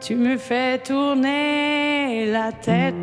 [0.00, 2.94] Tu me fais tourner la tête.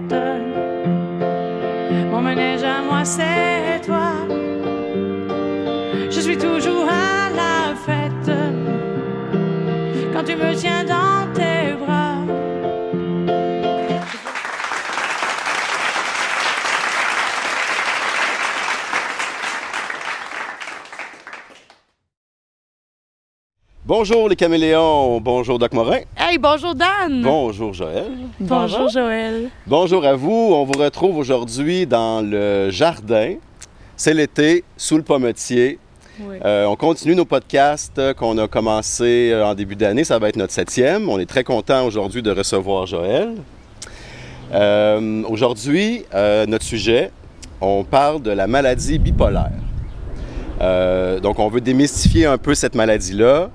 [2.12, 4.14] Mon manège à moi, c'est toi.
[6.10, 8.32] Je suis toujours à la fête.
[10.12, 10.97] Quand tu me tiens dans
[24.00, 27.24] Bonjour les caméléons, bonjour Doc Morin, Hey, bonjour Dan.
[27.24, 28.12] bonjour Joël.
[28.40, 29.50] Bonjour Joël.
[29.66, 33.38] Bonjour à vous, on vous retrouve aujourd'hui dans le jardin.
[33.96, 35.80] C'est l'été, sous le pommetier.
[36.20, 36.36] Oui.
[36.46, 40.04] Euh, on continue nos podcasts euh, qu'on a commencé euh, en début d'année.
[40.04, 41.10] Ça va être notre septième.
[41.10, 43.30] On est très content aujourd'hui de recevoir Joël.
[44.54, 47.10] Euh, aujourd'hui, euh, notre sujet,
[47.62, 49.50] on parle de la maladie bipolaire.
[50.62, 53.50] Euh, donc, on veut démystifier un peu cette maladie-là.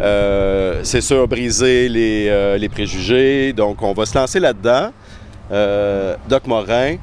[0.00, 3.52] Euh, c'est sûr, briser les, euh, les préjugés.
[3.52, 4.90] Donc, on va se lancer là-dedans.
[5.50, 6.96] Euh, Doc Morin,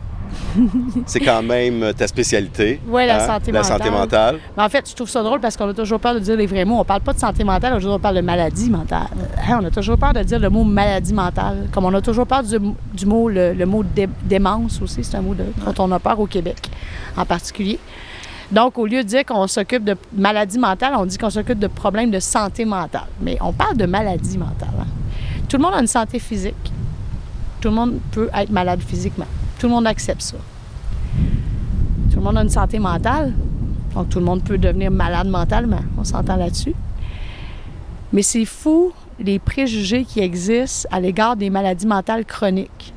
[1.05, 2.79] c'est quand même ta spécialité.
[2.85, 3.77] hein, Ouais, la santé La mentale.
[3.77, 4.39] santé mentale.
[4.55, 6.45] Mais en fait, je trouve ça drôle parce qu'on a toujours peur de dire les
[6.45, 6.77] vrais mots.
[6.79, 9.07] On parle pas de santé mentale, on parle de maladie mentale.
[9.37, 11.67] Hein, on a toujours peur de dire le mot maladie mentale.
[11.71, 12.57] Comme on a toujours peur du,
[12.93, 15.99] du mot, le, le mot dé- démence aussi, c'est un mot de- dont on a
[15.99, 16.69] peur au Québec
[17.17, 17.79] en particulier.
[18.51, 21.67] Donc, au lieu de dire qu'on s'occupe de maladie mentale, on dit qu'on s'occupe de
[21.67, 23.07] problèmes de santé mentale.
[23.21, 24.69] Mais on parle de maladie mentale.
[24.79, 24.85] hein.
[25.49, 26.71] Tout le monde a une santé physique.
[27.59, 29.25] Tout le monde peut être malade physiquement.
[29.59, 30.37] Tout le monde accepte ça.
[32.11, 33.33] Tout le monde a une santé mentale.
[33.93, 35.81] Donc, tout le monde peut devenir malade mentalement.
[35.97, 36.75] On s'entend là-dessus.
[38.13, 42.93] Mais c'est fou les préjugés qui existent à l'égard des maladies mentales chroniques,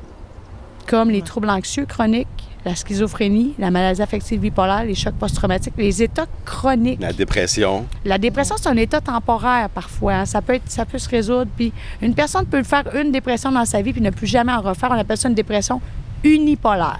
[0.85, 2.27] comme les troubles anxieux chroniques,
[2.65, 6.99] la schizophrénie, la maladie affective bipolaire, les chocs post-traumatiques, les états chroniques.
[6.99, 7.85] La dépression.
[8.03, 10.13] La dépression, c'est un état temporaire parfois.
[10.13, 10.25] hein.
[10.25, 11.49] Ça peut, être, ça peut se résoudre.
[11.55, 11.71] Puis
[12.01, 14.89] une personne peut faire une dépression dans sa vie puis ne plus jamais en refaire.
[14.91, 15.79] On appelle ça une dépression
[16.23, 16.99] unipolaire.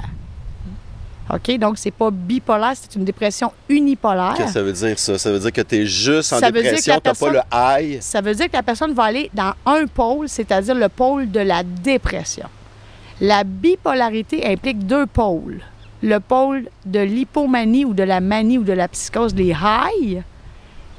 [1.32, 1.60] OK?
[1.60, 4.34] Donc, c'est pas bipolaire, c'est une dépression unipolaire.
[4.36, 5.18] Qu'est-ce que ça veut dire, ça?
[5.20, 8.02] Ça veut dire que tu es juste en Ça dépression, t'as pas le high?
[8.02, 11.42] Ça veut dire que la personne va aller dans un pôle, c'est-à-dire le pôle de
[11.42, 12.48] la dépression.
[13.22, 15.60] La bipolarité implique deux pôles.
[16.02, 20.24] Le pôle de l'hypomanie ou de la manie ou de la psychose, les highs,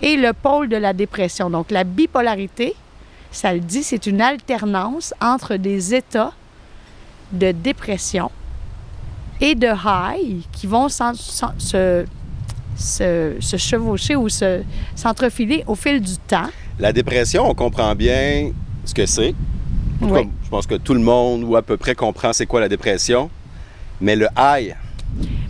[0.02, 1.48] et le pôle de la dépression.
[1.48, 2.74] Donc, la bipolarité,
[3.30, 6.32] ça le dit, c'est une alternance entre des états
[7.32, 8.30] de dépression
[9.40, 12.04] et de high qui vont se,
[12.76, 14.62] se, se chevaucher ou se,
[14.94, 16.50] s'entrefiler au fil du temps.
[16.78, 18.52] La dépression, on comprend bien
[18.84, 19.34] ce que c'est.
[20.02, 20.28] En tout cas, Oui.
[20.44, 23.30] je pense que tout le monde ou à peu près comprend c'est quoi la dépression.
[24.00, 24.74] Mais le high,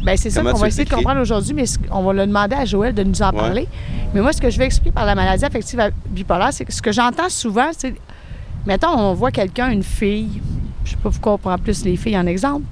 [0.02, 2.64] Bien, c'est ça qu'on va essayer de comprendre aujourd'hui, mais on va le demander à
[2.64, 3.36] Joël de nous en Ouais.
[3.38, 3.68] parler.
[4.14, 5.78] Mais moi, ce que je vais expliquer par la maladie affective
[6.08, 7.94] bipolaire, c'est que ce que j'entends souvent, c'est.
[8.66, 10.40] Mettons, on voit quelqu'un, une fille,
[10.84, 12.64] je sais pas pourquoi on prend plus les filles en exemple.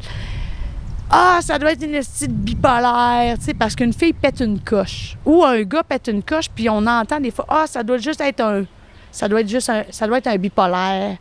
[1.10, 5.16] Ah, ça doit être une estime bipolaire, tu sais, parce qu'une fille pète une coche.
[5.25, 8.21] Ou un gars pète une coche, puis on entend des fois, ah, ça doit juste
[8.21, 8.65] être un.
[9.10, 9.84] Ça doit être juste un.
[9.91, 11.16] Ça doit être un bipolaire.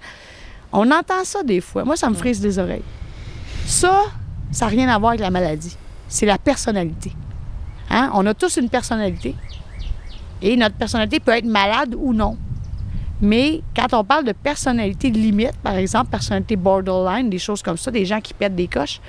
[0.71, 1.83] On entend ça des fois.
[1.83, 2.83] Moi, ça me frise les oreilles.
[3.65, 4.03] Ça,
[4.51, 5.75] ça n'a rien à voir avec la maladie.
[6.07, 7.11] C'est la personnalité.
[7.89, 8.11] Hein?
[8.13, 9.35] On a tous une personnalité.
[10.41, 12.37] Et notre personnalité peut être malade ou non.
[13.21, 17.89] Mais quand on parle de personnalité limite, par exemple, personnalité borderline, des choses comme ça,
[17.89, 19.01] des gens qui pètent des coches,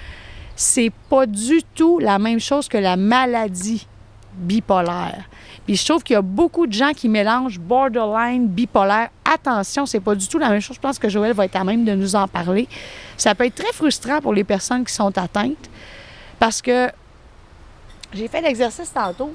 [0.57, 3.87] c'est pas du tout la même chose que la maladie
[4.35, 5.25] bipolaire.
[5.69, 9.11] Puis je trouve qu'il y a beaucoup de gens qui mélangent borderline, bipolaire.
[9.23, 10.77] Attention, c'est pas du tout la même chose.
[10.77, 12.67] Je pense que Joël va être à même de nous en parler.
[13.19, 15.69] Ça peut être très frustrant pour les personnes qui sont atteintes
[16.39, 16.89] parce que
[18.15, 19.35] j'ai fait l'exercice tantôt.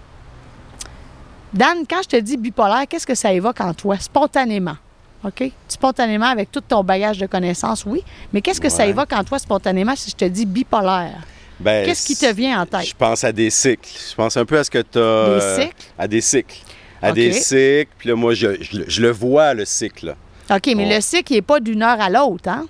[1.53, 4.77] Dan, quand je te dis bipolaire, qu'est-ce que ça évoque en toi, spontanément?
[5.23, 5.51] OK?
[5.67, 8.03] Spontanément, avec tout ton bagage de connaissances, oui.
[8.33, 11.27] Mais qu'est-ce que ça évoque en toi spontanément si je te dis bipolaire?
[11.63, 12.85] Ben, Qu'est-ce qui te vient en tête?
[12.87, 13.89] Je pense à des cycles.
[14.09, 15.35] Je pense un peu à ce que tu as.
[15.57, 15.75] Des cycles?
[15.97, 16.55] À des cycles.
[17.01, 17.91] À des cycles.
[17.97, 20.15] Puis là, moi, je, je le- je le vois, le cycle.
[20.49, 20.95] OK, mais Ouais.
[20.95, 22.65] le cycle, il n'est pas d'une heure à l'autre, hein?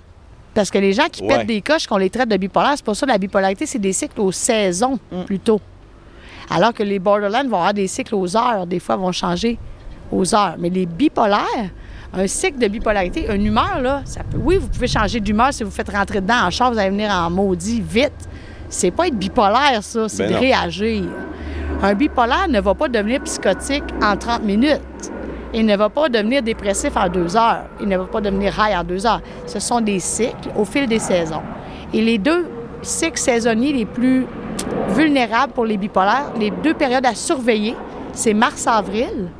[0.54, 1.36] Parce que les gens qui Ouais.
[1.38, 3.06] pètent des coches, qu'on les traite de bipolaire, c'est pas ça.
[3.06, 5.22] La bipolarité, c'est des cycles aux saisons, Mm.
[5.24, 5.60] plutôt.
[6.50, 8.66] Alors que les borderline vont avoir des cycles aux heures.
[8.66, 9.58] Des fois, vont changer
[10.12, 10.54] aux heures.
[10.58, 11.70] Mais les bipolaires,
[12.12, 14.38] un cycle de bipolarité, une humeur, là, ça peut...
[14.38, 17.10] Oui, vous pouvez changer d'humeur si vous faites rentrer dedans en char, vous allez venir
[17.10, 18.12] en maudit vite.
[18.68, 20.08] C'est pas être bipolaire, ça.
[20.08, 20.40] C'est Ben de non.
[20.40, 21.04] réagir.
[21.82, 24.80] Un bipolaire ne va pas devenir psychotique en 30 minutes.
[25.52, 27.64] Il ne va pas devenir dépressif en deux heures.
[27.80, 29.20] Il ne va pas devenir high en deux heures.
[29.46, 31.42] Ce sont des cycles au fil des saisons.
[31.92, 32.48] Et les deux
[32.82, 34.26] cycles saisonniers les plus
[34.90, 37.76] vulnérables pour les bipolaires, les deux périodes à surveiller,
[38.12, 39.30] c'est mars-avril,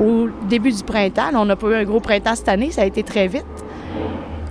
[0.00, 1.30] au début du printemps.
[1.32, 3.44] Là, on n'a pas eu un gros printemps cette année, ça a été très vite.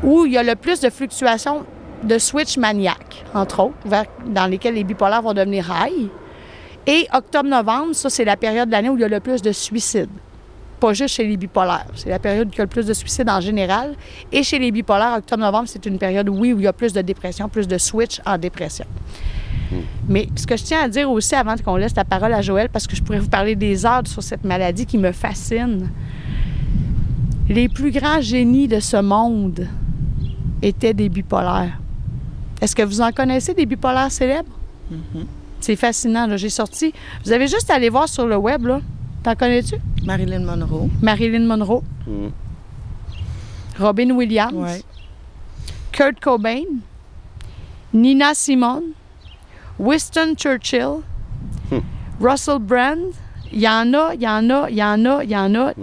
[0.04, 1.66] où il y a le plus de fluctuations
[2.04, 6.08] de switch maniaque, entre autres, vers- dans lesquels les bipolaires vont devenir high.
[6.88, 9.52] Et octobre-novembre, ça, c'est la période de l'année où il y a le plus de
[9.52, 10.10] suicides.
[10.80, 11.86] Pas juste chez les bipolaires.
[11.96, 13.96] C'est la période où il y a le plus de suicides en général.
[14.32, 17.02] Et chez les bipolaires, octobre-novembre, c'est une période, oui, où il y a plus de
[17.02, 18.86] dépression, plus de switch en dépression.
[20.08, 22.70] Mais ce que je tiens à dire aussi avant qu'on laisse la parole à Joël,
[22.70, 25.90] parce que je pourrais vous parler des heures sur cette maladie qui me fascine.
[27.50, 29.68] Les plus grands génies de ce monde
[30.62, 31.78] étaient des bipolaires.
[32.62, 34.52] Est-ce que vous en connaissez des bipolaires célèbres?
[35.60, 36.26] C'est fascinant.
[36.28, 36.38] là.
[36.38, 36.94] J'ai sorti.
[37.26, 38.66] Vous avez juste à aller voir sur le web.
[38.66, 38.80] là.
[39.24, 39.76] T'en connais-tu?
[40.06, 40.90] Marilyn Monroe.
[41.02, 42.30] Marilyn Monroe, Mm.
[43.80, 44.82] Robin Williams, Ouais.
[45.92, 46.64] Kurt Cobain,
[47.94, 48.94] Nina Simone,
[49.78, 51.02] Winston Churchill,
[52.22, 53.00] Russell Brand.
[53.52, 55.56] Il y en a, il y en a, il y en a, il y en
[55.56, 55.74] a.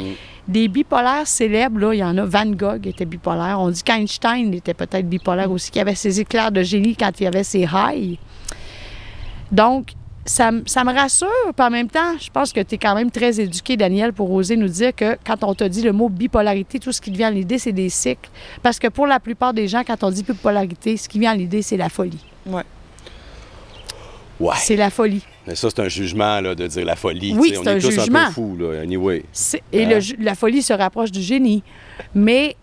[0.49, 2.25] Des bipolaires célèbres, là, il y en a.
[2.25, 3.59] Van Gogh était bipolaire.
[3.59, 7.27] On dit qu'Einstein était peut-être bipolaire aussi, qui avait ses éclairs de génie quand il
[7.27, 8.19] avait ses highs.
[9.51, 9.93] Donc,
[10.25, 13.11] ça, ça me rassure, puis en même temps, je pense que tu es quand même
[13.11, 16.81] très éduqué, Daniel, pour oser nous dire que quand on te dit le mot bipolarité,
[16.81, 18.29] tout ce qui te vient à l'idée, c'est des cycles.
[18.63, 21.37] Parce que pour la plupart des gens, quand on dit bipolarité, ce qui vient à
[21.37, 22.25] l'idée, c'est la folie.
[22.45, 22.65] Ouais.
[24.41, 24.55] Ouais.
[24.59, 25.23] C'est la folie.
[25.47, 27.35] Mais ça, c'est un jugement là, de dire la folie.
[27.39, 28.27] Oui, c'est On un est tous un jugement.
[28.27, 29.25] peu fous, là, anyway.
[29.33, 31.63] C'est- Et le ju- la folie se rapproche du génie.
[32.15, 32.57] Mais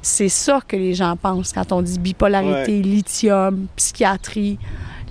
[0.00, 4.58] c'est ça que les gens pensent quand on dit bipolarité, lithium, psychiatrie.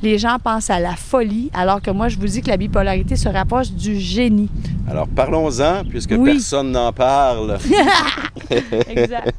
[0.01, 3.15] Les gens pensent à la folie, alors que moi, je vous dis que la bipolarité
[3.15, 4.49] se rapproche du génie.
[4.89, 6.31] Alors, parlons-en, puisque Oui.
[6.33, 7.57] personne n'en parle.
[8.89, 9.33] Exact.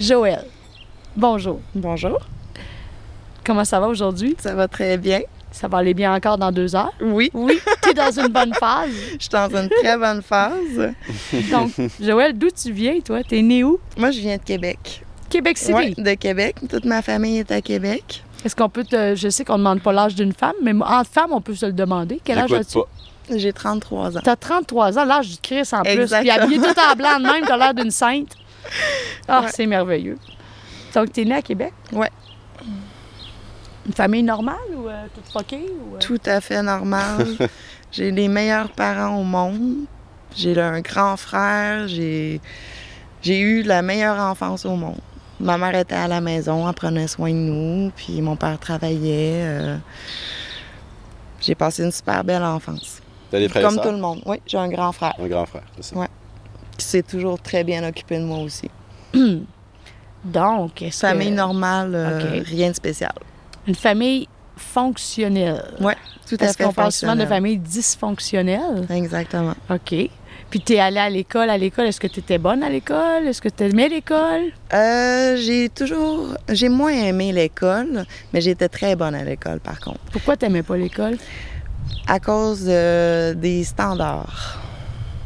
[0.00, 0.44] Joël,
[1.16, 1.60] bonjour.
[1.74, 2.18] Bonjour.
[3.46, 4.34] Comment ça va aujourd'hui?
[4.40, 5.20] Ça va très bien.
[5.52, 6.92] Ça va aller bien encore dans deux heures?
[7.00, 7.30] Oui.
[7.32, 8.90] Oui, tu es dans une bonne phase?
[9.12, 10.92] Je suis dans une très bonne phase.
[11.50, 11.70] Donc,
[12.00, 13.22] Joël, d'où tu viens, toi?
[13.22, 13.78] T'es né où?
[13.96, 15.04] Moi, je viens de Québec.
[15.30, 15.72] Québec City.
[15.72, 16.56] Ouais, de Québec.
[16.68, 18.22] Toute ma famille est à Québec.
[18.44, 19.14] Est-ce qu'on peut te...
[19.14, 21.66] Je sais qu'on ne demande pas l'âge d'une femme, mais entre femmes, on peut se
[21.66, 22.20] le demander.
[22.22, 22.78] Quel âge as-tu?
[22.78, 22.84] pas.
[23.36, 24.20] J'ai 33 ans.
[24.22, 25.92] T'as 33 ans, l'âge du Christ en plus.
[25.92, 26.34] Puis Exactement.
[26.34, 28.32] habillé tout en blanc de même, t'as l'air d'une sainte.
[29.26, 29.48] Ah, Ouais.
[29.52, 30.18] c'est merveilleux.
[30.94, 31.72] Donc, t'es né à Québec?
[31.92, 32.10] Ouais.
[33.86, 35.66] Une famille normale ou euh, toute fuckée?
[35.70, 35.98] Ou, euh?
[35.98, 37.26] Tout à fait normal.
[37.92, 39.84] j'ai les meilleurs parents au monde.
[40.36, 41.86] J'ai un grand frère.
[41.88, 42.40] J'ai
[43.24, 44.98] eu la meilleure enfance au monde.
[45.38, 49.42] Ma mère était à la maison, elle prenait soin de nous, puis mon père travaillait.
[49.44, 49.76] euh,
[51.42, 53.02] J'ai passé une super belle enfance.
[53.30, 54.22] T'as des frères Comme tout le monde.
[54.24, 55.96] Oui, j'ai un grand frère Un grand frère, c'est ça.
[55.96, 56.08] Ouais.
[56.78, 58.70] qui s'est toujours très bien occupé de moi aussi.
[60.24, 61.34] Donc, est-ce Famille que...
[61.34, 63.12] normale, euh, rien de spécial.
[63.66, 65.62] Une famille fonctionnelle.
[65.80, 65.92] Oui,
[66.28, 68.86] tout à Parce fait qu'on parle souvent de famille dysfonctionnelle.
[68.90, 69.54] Exactement.
[69.70, 69.94] OK.
[70.50, 71.50] Puis t'es allée à l'école.
[71.50, 73.26] À l'école, est-ce que tu étais bonne à l'école?
[73.26, 74.52] Est-ce que tu aimais l'école?
[74.72, 76.36] Euh, j'ai toujours...
[76.48, 80.00] J'ai moins aimé l'école, mais j'étais très bonne à l'école, par contre.
[80.12, 81.16] Pourquoi t'aimais pas l'école?
[82.06, 84.62] À cause euh, des standards.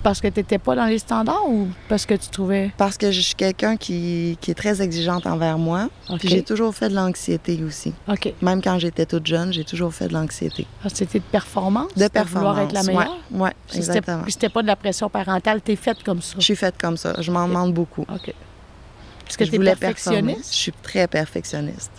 [0.02, 2.70] Parce que t'étais pas dans les standards ou parce que tu trouvais...
[2.78, 5.88] Parce que je suis quelqu'un qui, qui est très exigeante envers moi.
[6.08, 6.18] OK.
[6.20, 7.92] Puis j'ai toujours fait de l'anxiété aussi.
[8.08, 8.32] OK.
[8.40, 10.66] Même quand j'étais toute jeune, j'ai toujours fait de l'anxiété.
[10.82, 11.92] Ah, C'était de performance?
[11.94, 12.86] De C'était vouloir performance.
[12.86, 13.18] être la meilleure?
[13.30, 14.22] Ouais, ouais, exactement.
[14.22, 16.34] Puis c'était pas de la pression parentale, t'es faite comme ça?
[16.38, 17.14] Je suis faite comme ça.
[17.20, 18.02] Je m'en demande beaucoup.
[18.12, 18.28] OK.
[18.28, 20.20] Est-ce que Je voulais performer.
[20.22, 20.52] perfectionniste?
[20.54, 21.92] Je suis très perfectionniste.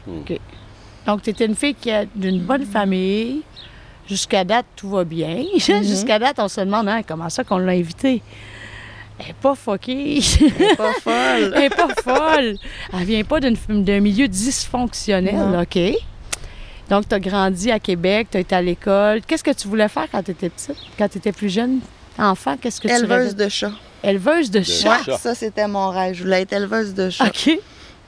[1.06, 3.42] Donc, t'étais une fille qui a d'une bonne famille.
[4.10, 5.43] Jusqu'à date, tout va bien.
[5.70, 5.84] Mhm.
[5.84, 8.22] Jusqu'à date, on se demande hein, comment ça qu'on l'a invitée.
[9.20, 10.20] Elle n'est pas fuckée.
[10.39, 11.13] Elle est pas folle.
[11.55, 12.55] Elle n'est pas folle.
[12.93, 15.62] Elle vient pas d'une- d'un milieu dysfonctionnel, Non.
[15.62, 15.77] OK?
[16.89, 19.22] Donc, tu as grandi à Québec, tu as été à l'école.
[19.25, 20.75] Qu'est-ce que tu voulais faire quand tu étais petite?
[20.98, 21.79] Quand tu étais plus jeune?
[22.17, 23.46] Enfant, qu'est-ce que tu Éleveuse rêvais?
[23.46, 23.72] de chats.
[24.03, 24.98] Éleveuse de chats?
[25.05, 25.12] chat.
[25.13, 26.15] Ouais, ça, c'était mon rêve.
[26.15, 27.27] Je voulais être éleveuse de chats.
[27.27, 27.51] OK.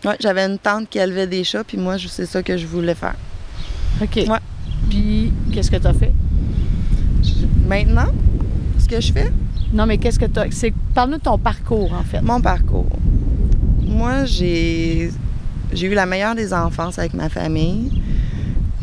[0.06, 2.66] Ouais, j'avais une tante qui élevait des chats, puis moi, je- c'est ça que je
[2.68, 3.16] voulais faire.
[4.02, 4.16] OK.
[4.16, 4.26] Ouais.
[4.90, 6.14] Puis, qu'est-ce que tu as fait?
[7.68, 8.12] Maintenant,
[8.78, 9.32] ce que je fais,
[9.74, 10.48] Non, mais qu'est-ce que tu as.
[10.94, 12.22] Parle-nous de ton parcours, en fait.
[12.22, 12.86] mon parcours.
[13.88, 15.10] Moi, j'ai
[15.74, 17.92] eu la meilleure des enfances avec ma famille.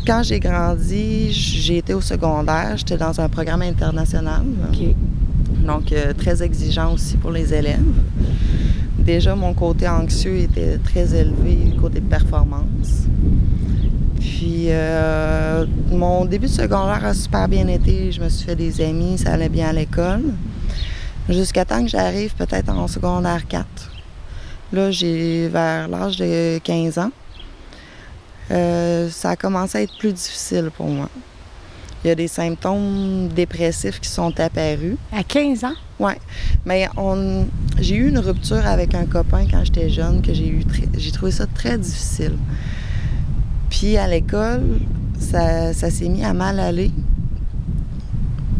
[0.07, 2.77] Quand j'ai grandi, j'ai été au secondaire.
[2.77, 4.43] J'étais dans un programme international.
[4.73, 4.95] OK.
[5.65, 7.85] Donc, euh, très exigeant aussi pour les élèves.
[8.99, 13.07] Déjà, mon côté anxieux était très élevé, côté performance.
[14.21, 18.13] Puis, euh, mon début de secondaire a super bien été.
[18.13, 20.35] Je me suis fait des amis, ça allait bien à l'école.
[21.29, 23.67] Jusqu'à temps que j'arrive peut-être en secondaire 4.
[24.73, 27.11] Là, j'ai vers l'âge de 15 ans.
[28.51, 31.09] euh, ça a commencé à être plus difficile pour moi.
[32.05, 34.97] Il y a des symptômes dépressifs qui sont apparus.
[35.13, 35.75] À 15 ans?
[36.65, 37.47] Mais on,
[37.79, 40.63] j'ai eu une rupture avec un copain quand j'étais jeune que j'ai eu
[40.97, 42.37] j'ai trouvé ça très difficile.
[43.71, 44.81] Puis à l'école,
[45.19, 46.91] ça, ça s'est mis à mal aller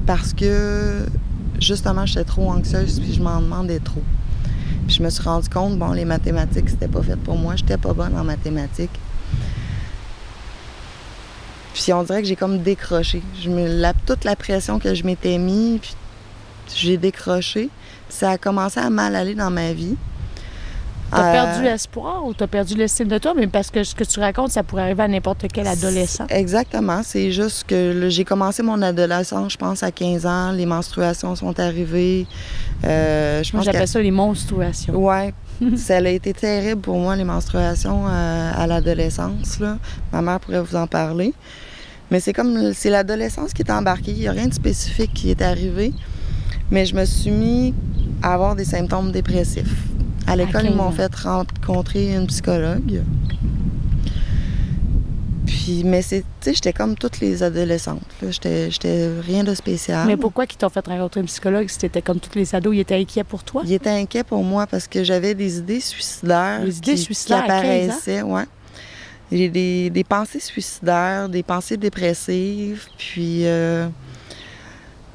[0.07, 1.07] parce que
[1.61, 4.03] justement j'étais trop anxieuse puis je m'en demandais trop.
[4.87, 7.55] Puis je me suis rendu compte, bon, les mathématiques, c'était pas fait pour moi.
[7.55, 8.91] J'étais pas bonne en mathématiques.
[11.75, 13.23] Puis on dirait que j'ai comme décroché.
[14.07, 15.95] Toute la pression que je m'étais mis, puis
[16.75, 17.71] j'ai décroché.
[18.09, 19.97] Puis ça a commencé à mal aller dans ma vie.
[21.11, 24.05] T'as Euh, perdu espoir ou t'as perdu l'estime de toi, mais parce que ce que
[24.05, 26.27] tu racontes, ça pourrait arriver à n'importe quel adolescent.
[26.29, 27.01] Exactement.
[27.03, 30.53] C'est juste que j'ai commencé mon adolescence, je pense, à 15 ans.
[30.53, 32.27] Les menstruations sont arrivées.
[32.85, 34.95] Euh, je Moi, pense j'appelle ça les monstruations.
[34.95, 35.35] Ouais.
[35.77, 39.59] ça a été terrible pour moi, les menstruations euh, à l'adolescence.
[40.13, 41.35] Ma mère pourrait vous en parler.
[42.11, 44.13] Mais c'est comme, c'est l'adolescence qui est embarquée.
[44.13, 45.93] Il n'y a rien de spécifique qui est arrivé.
[46.71, 47.75] Mais je me suis mis
[48.23, 49.75] à avoir des symptômes dépressifs.
[50.31, 53.03] À l'école, ils 15 m'ont fait rencontrer une psychologue.
[55.45, 58.03] Puis, mais c'est, tu sais, j'étais comme toutes les adolescentes.
[58.23, 60.07] J'étais, j'étais rien de spécial.
[60.07, 62.81] Mais pourquoi qu'ils t'ont fait rencontrer un psychologue si t'étais comme tous les ados, ils
[62.81, 63.63] étaient inquiets pour toi?
[63.67, 66.63] Il était inquiet pour moi parce que j'avais des idées suicidaires.
[66.65, 67.93] Des idées qui, suicidaires qui à 15 ans?
[67.93, 68.45] apparaissaient, ouais.
[69.33, 72.87] J'ai des, des pensées suicidaires, des pensées dépressives.
[72.97, 73.89] Puis, euh,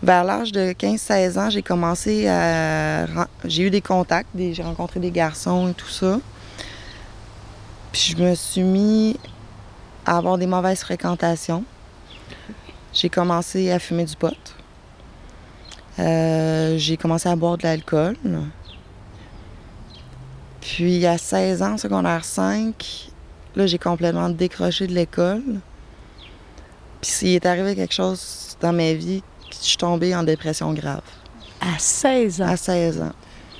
[0.03, 3.05] vers l'âge de 15-16 ans, j'ai commencé à.
[3.45, 6.19] J'ai eu des contacts, j'ai rencontré des garçons et tout ça.
[7.91, 9.17] Puis, je me suis mis
[10.05, 11.63] à avoir des mauvaises fréquentations.
[12.93, 14.35] J'ai commencé à fumer du pot.
[15.99, 18.17] Euh, j'ai commencé à boire de l'alcool.
[20.61, 23.11] Puis à 16 ans, secondaire 5,
[23.55, 25.43] là, j'ai complètement décroché de l'école.
[27.01, 31.01] Puis il est arrivé quelque chose dans ma vie je suis tombée en dépression grave.
[31.61, 32.47] À 16 ans.
[32.47, 33.11] À 16 ans.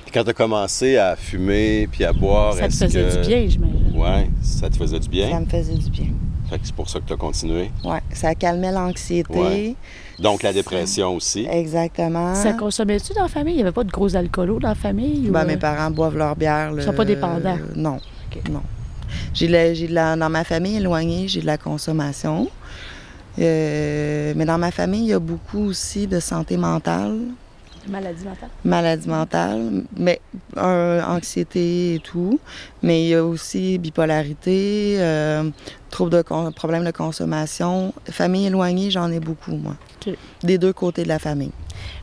[0.04, 3.22] Puis Quand tu as commencé à fumer puis à boire, ça te faisait que...
[3.22, 3.92] du bien, j'imagine.
[3.96, 5.40] Ouais, ça te faisait du Ça bien.
[5.40, 6.06] me faisait du bien.
[6.48, 7.70] Fait que c'est pour ça que tu as continué?
[7.84, 7.98] Ouais.
[8.12, 9.34] Ça calmait l'anxiété.
[9.36, 9.74] Ouais.
[10.20, 11.44] Donc la Ça- dépression aussi.
[11.50, 12.34] Exactement.
[12.36, 13.54] Ça consommait-tu dans la famille?
[13.54, 15.28] Il n'y avait pas de gros alcoolos dans la famille?
[15.28, 16.70] ou, Ben, euh, mes parents boivent leur bière.
[16.76, 17.56] Ils sont pas dépendants?
[17.58, 17.98] euh, non.
[18.50, 18.62] Non.
[19.34, 22.48] J'ai de la- j'ai de la- dans ma famille éloignée, j'ai de la consommation.
[23.38, 27.18] Euh, mais dans ma famille, il y a beaucoup aussi de santé mentale,
[27.88, 28.48] Maladie mentale?
[28.64, 30.20] maladie mentale, mais
[30.56, 32.40] euh, anxiété et tout.
[32.82, 35.50] Mais il y a aussi bipolarité, euh,
[35.90, 37.94] troubles de con- problèmes de consommation.
[38.10, 39.76] Famille éloignée, j'en ai beaucoup, moi.
[40.42, 41.52] Des deux côtés de la famille.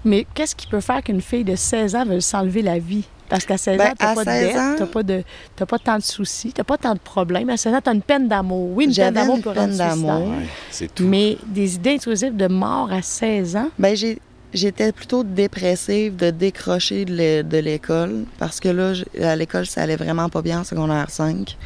[0.05, 3.03] Mais qu'est-ce qui peut faire qu'une fille de 16 ans veuille s'enlever la vie?
[3.33, 5.23] Parce qu'à 16 Ben, ans, t'as à pas de 16 dette, ans- t'as pas, de,
[5.55, 7.49] t'as pas tant de soucis, t'as pas tant de problèmes.
[7.49, 8.69] À 16 ans, t'as une peine d'amour.
[8.75, 10.27] Oui, une peine d'amour une peut peine d'amour.
[10.27, 11.03] Ouais, c'est tout.
[11.03, 14.19] Mais des idées intrusives de mort à 16 ans, Ben j'ai
[14.53, 18.93] j'étais plutôt dépressive de décrocher de l'é- de l'école parce que là
[19.27, 21.57] à l'école ça allait vraiment pas bien en secondaire 5.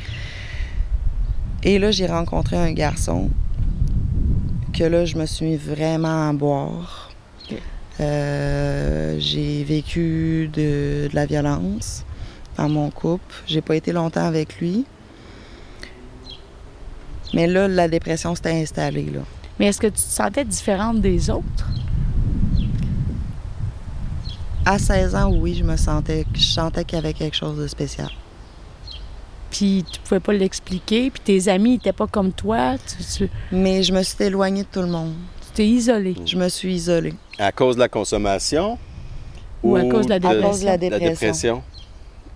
[1.64, 3.30] Et là j'ai rencontré un garçon
[4.74, 7.07] que là je me suis mis vraiment à boire.
[8.00, 12.04] Euh, j'ai vécu de, de la violence
[12.58, 13.34] dans mon couple.
[13.48, 14.86] J'ai pas été longtemps avec lui.
[17.34, 19.10] Mais là, la dépression s'était installée.
[19.14, 19.22] Là.
[19.60, 21.68] mais est-ce que tu te sentais différente des autres?
[24.66, 27.68] À 16 ans, oui, je me sentais, je sentais qu'il y avait quelque chose de
[27.68, 28.10] spécial.
[29.50, 33.82] Puis tu pouvais pas l'expliquer, puis tes amis n'étaient pas comme toi, tu, tu- Mais
[33.82, 35.14] je me suis éloignée de tout le monde.
[35.42, 36.16] tu t'es isolé.
[36.26, 37.14] Je me suis isolée.
[37.40, 38.78] À cause de la consommation
[39.64, 40.50] Ou à cause de la À dépression?
[40.50, 41.10] cause de la la dépression?
[41.10, 41.64] dépression?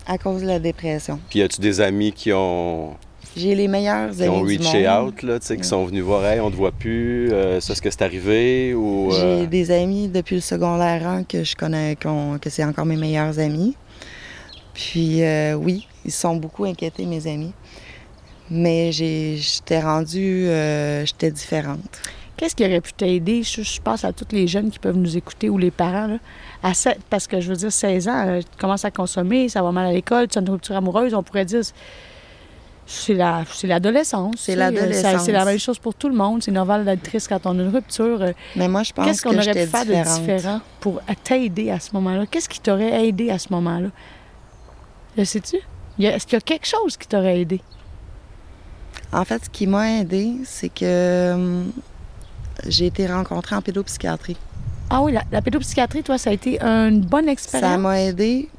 [0.05, 1.19] À cause de la dépression.
[1.29, 2.95] Puis as-tu des amis qui ont,
[3.35, 6.25] J'ai les meilleurs qui ont amis reaché out, là, tu sais, qui sont venus voir,
[6.25, 8.73] hey, on te voit plus, euh, ça, est-ce que c'est arrivé?
[8.73, 12.85] Ou, euh, J'ai des amis depuis le secondaire 1 que je connais, que c'est encore
[12.85, 13.75] mes meilleurs amis.
[14.73, 17.53] Puis euh, oui, ils sont beaucoup inquiétés, mes amis.
[18.49, 22.01] Mais j'ai- j'étais rendue, euh, j'étais différente.
[22.41, 23.43] Qu'est-ce qui aurait pu t'aider?
[23.43, 26.07] Je, je pense à tous les jeunes qui peuvent nous écouter ou les parents.
[26.07, 26.17] Là,
[26.63, 29.61] à sept- parce que je veux dire, 16 ans, euh, tu commences à consommer, ça
[29.61, 31.61] va mal à l'école, tu as une rupture amoureuse, on pourrait dire
[32.87, 34.37] c'est la, c'est l'adolescence.
[34.39, 35.27] C'est euh, l'adolescence.
[35.27, 36.41] la même chose pour tout le monde.
[36.41, 38.23] C'est normal d'être triste quand on a une rupture.
[38.23, 41.69] Euh, Mais moi, je pense Qu'est-ce que qu'on aurait pu faire de différent pour t'aider
[41.69, 42.25] à ce moment-là?
[42.25, 43.89] Qu'est-ce qui t'aurait aidé à ce moment-là?
[45.15, 45.57] Le sais-tu?
[45.99, 47.61] Est-ce qu'il y a quelque chose qui t'aurait aidé?
[49.13, 51.71] En fait, ce qui m'a aidé, c'est que hum,
[52.67, 54.37] j'ai été rencontrée en pédopsychiatrie.
[54.89, 57.79] Ah oui, la, la pédopsychiatrie, toi, ça a été une bonne Ça expérience?
[57.79, 58.49] m'a aidé,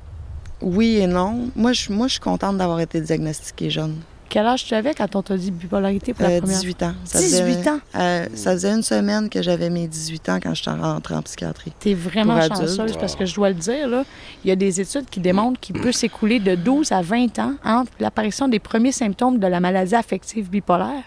[0.61, 1.51] oui et non.
[1.57, 3.97] Moi, je, moi, je suis contente d'avoir été diagnostiquée jeune.
[4.31, 6.95] Quel âge tu avais quand on t'a dit bipolarité pour la Euh, première 18 ans.
[7.05, 7.79] Ça 18 faisait- ans?
[7.97, 11.21] euh, ça faisait une semaine que j'avais mes 18 ans quand je suis rentrée en
[11.21, 11.75] psychiatrie.
[11.79, 14.05] T'es vraiment chanceuse parce que je dois le dire, là,
[14.43, 17.53] il y a des études qui démontrent qu'il peut s'écouler de 12 à 20 ans
[17.63, 21.03] entre l'apparition des premiers symptômes de la maladie affective bipolaire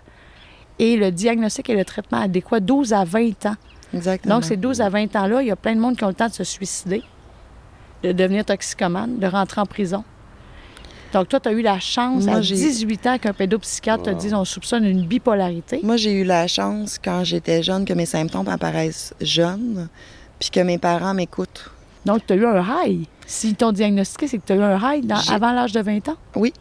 [0.79, 3.55] et le diagnostic et le traitement adéquat, 12 à 20 ans.
[3.93, 4.35] Exactement.
[4.35, 6.13] Donc, ces 12 à 20 ans-là, il y a plein de monde qui ont le
[6.13, 7.01] temps de se suicider,
[8.03, 10.03] de devenir toxicomane, de rentrer en prison.
[11.13, 14.09] Donc, toi, tu as eu la chance Moi, à j'ai- 18 ans qu'un pédopsychiatre te
[14.09, 15.79] dise on soupçonne une bipolarité.
[15.81, 19.87] Moi, j'ai eu la chance, quand j'étais jeune, que mes symptômes apparaissent jeunes,
[20.39, 21.71] puis que mes parents m'écoutent.
[22.05, 23.05] Donc, tu as eu un high.
[23.25, 26.05] S'ils t'ont diagnostiqué, c'est que tu as eu un high dans- avant l'âge de 20
[26.09, 26.17] ans?
[26.35, 26.51] Oui.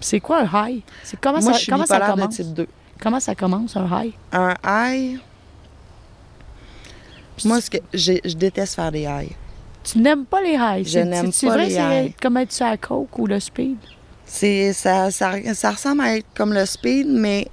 [0.00, 0.82] C'est quoi un high?
[1.02, 2.36] C'est comment, Moi, ça, je suis comment ça de commence?
[2.36, 2.66] type 2.
[3.00, 4.14] Comment ça commence, un high?
[4.32, 5.18] Un high...
[7.44, 9.32] Moi, ce que je déteste faire des highs.
[9.84, 10.84] Tu n'aimes pas les highs.
[10.84, 12.14] Je C'est- n'aime c'est- c'est pas vrai, les c'est highs.
[12.20, 13.76] comme être sur la coke ou le speed?
[14.24, 17.46] C'est, ça, ça, ça ressemble à être comme le speed, mais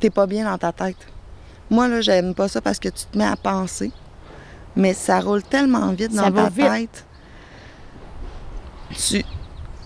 [0.00, 0.96] t'es pas bien dans ta tête.
[1.70, 3.92] Moi, là, j'aime pas ça parce que tu te mets à penser.
[4.74, 6.66] Mais ça roule tellement vite Ça dans ta vite.
[6.92, 7.04] tête.
[8.96, 9.22] Tu,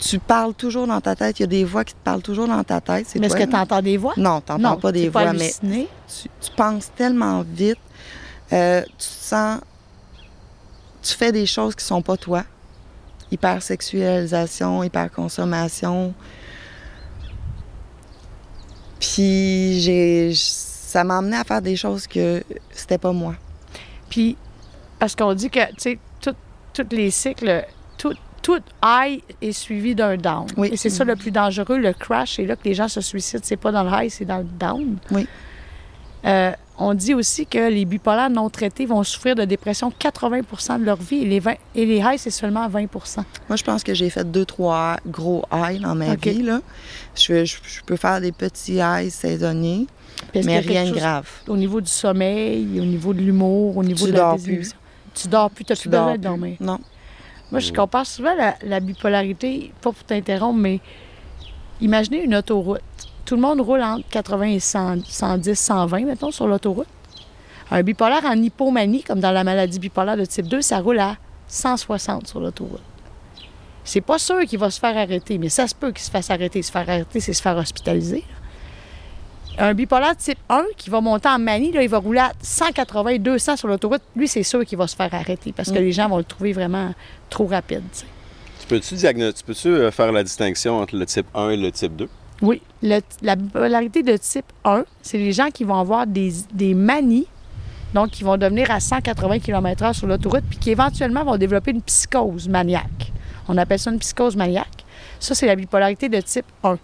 [0.03, 1.39] tu parles toujours dans ta tête.
[1.39, 3.07] Il y a des voix qui te parlent toujours dans ta tête.
[3.09, 4.15] C'est Mais est-ce que tu entends des voix?
[4.17, 7.79] Non, t'entends pas des voix, mais tu, tu penses tellement vite.
[8.53, 9.61] Euh, tu te sens.
[11.03, 12.45] Tu fais des choses qui sont pas toi.
[13.31, 16.15] Hypersexualisation, hyperconsommation.
[19.01, 20.33] Puis j'ai.
[20.35, 23.35] Ça m'a amené à faire des choses que c'était pas moi.
[24.11, 24.37] Puis,
[24.99, 27.65] parce qu'on dit que, tu sais, tous les cycles,
[27.97, 30.47] tout, tout high est suivi d'un down.
[30.57, 30.69] Oui.
[30.73, 31.79] Et c'est ça le plus dangereux.
[31.79, 33.43] Le crash, c'est là que les gens se suicident.
[33.45, 34.97] C'est pas dans le high, c'est dans le down.
[35.13, 35.27] Oui.
[36.25, 40.85] Euh, on dit aussi que les bipolaires non traités vont souffrir de dépression 80% de
[40.85, 43.93] leur vie et les, 20 et les highs, c'est seulement 20% Moi, je pense que
[43.93, 46.43] j'ai fait deux, trois gros highs dans ma vie.
[46.43, 46.61] Là.
[47.17, 49.87] Je, je- je peux faire des petits highs saisonniers,
[50.35, 51.29] mais rien de grave.
[51.49, 54.77] Au niveau du sommeil, au niveau de l'humour, au niveau Tu de la dors désinhibition.
[55.15, 56.29] Tu dors plus, tu n'as Tu plus besoin dors de plus.
[56.29, 56.57] dormir.
[56.61, 56.79] Non.
[57.53, 60.81] Moi, je compare souvent la, la bipolarité, pas pour t'interrompre, mais
[61.83, 62.81] imaginez une autoroute.
[63.27, 66.89] Tout le monde roule entre 80 et 100, 110, 120, mettons, sur l'autoroute.
[67.71, 71.17] Un bipolaire en hypomanie, comme dans la maladie bipolaire de type 2, ça roule à
[71.47, 72.81] 160 sur l'autoroute.
[73.85, 76.31] C'est pas sûr qu'il va se faire arrêter, mais ça se peut qu'il se fasse
[76.31, 76.63] arrêter.
[76.63, 78.25] Se faire arrêter, c'est se faire hospitaliser.
[78.29, 78.42] là.
[79.59, 83.19] Un bipolaire type 1 qui va monter en manie, là, il va rouler à 180,
[83.19, 84.01] 200 sur l'autoroute.
[84.17, 85.83] Lui, c'est sûr qu'il va se faire arrêter parce que Mm.
[85.83, 86.95] les gens vont le trouver vraiment
[87.29, 87.83] trop rapide.
[87.93, 88.95] tu peux-tu
[89.45, 92.09] peux-tu, euh, faire la distinction entre le type 1 et le type 2?
[92.41, 92.63] Oui.
[92.83, 97.27] Le- la bipolarité de type 1, c'est les gens qui vont avoir des, des manies,
[97.93, 101.83] donc qui vont devenir à 180 km/h sur l'autoroute, puis qui éventuellement vont développer une
[101.83, 103.13] psychose maniaque.
[103.49, 104.85] On appelle ça une psychose maniaque.
[105.21, 106.79] Ça, c'est la bipolarité de type 1.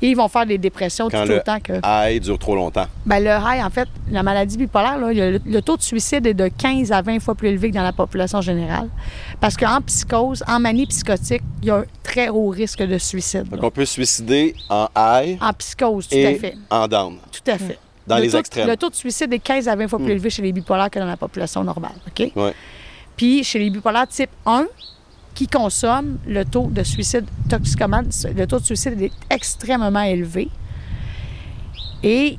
[0.00, 1.72] Et ils vont faire des dépressions Quand tout le autant que.
[1.84, 2.86] High dure trop longtemps.
[3.04, 6.34] Ben, le high, en fait, la maladie bipolaire, là, le, le taux de suicide est
[6.34, 8.88] de 15 à 20 fois plus élevé que dans la population générale.
[9.40, 13.48] Parce qu'en psychose, en manie psychotique, il y a un très haut risque de suicide.
[13.48, 13.66] Donc là.
[13.66, 16.54] on peut se suicider en high En psychose, tout et à fait.
[16.70, 17.78] en down, Tout à fait.
[18.06, 18.68] dans Le les taux- extrêmes.
[18.68, 20.10] Le taux de suicide est 15 à 20 fois plus Mm.
[20.12, 21.92] élevé chez les bipolaires que dans la population normale.
[22.06, 22.30] OK?
[22.36, 22.54] Ouais.
[23.16, 24.66] Puis chez les bipolaires type 1,
[25.38, 30.48] qui consomment, le taux de suicide toxicomane, le taux de suicide est extrêmement élevé.
[32.02, 32.36] Et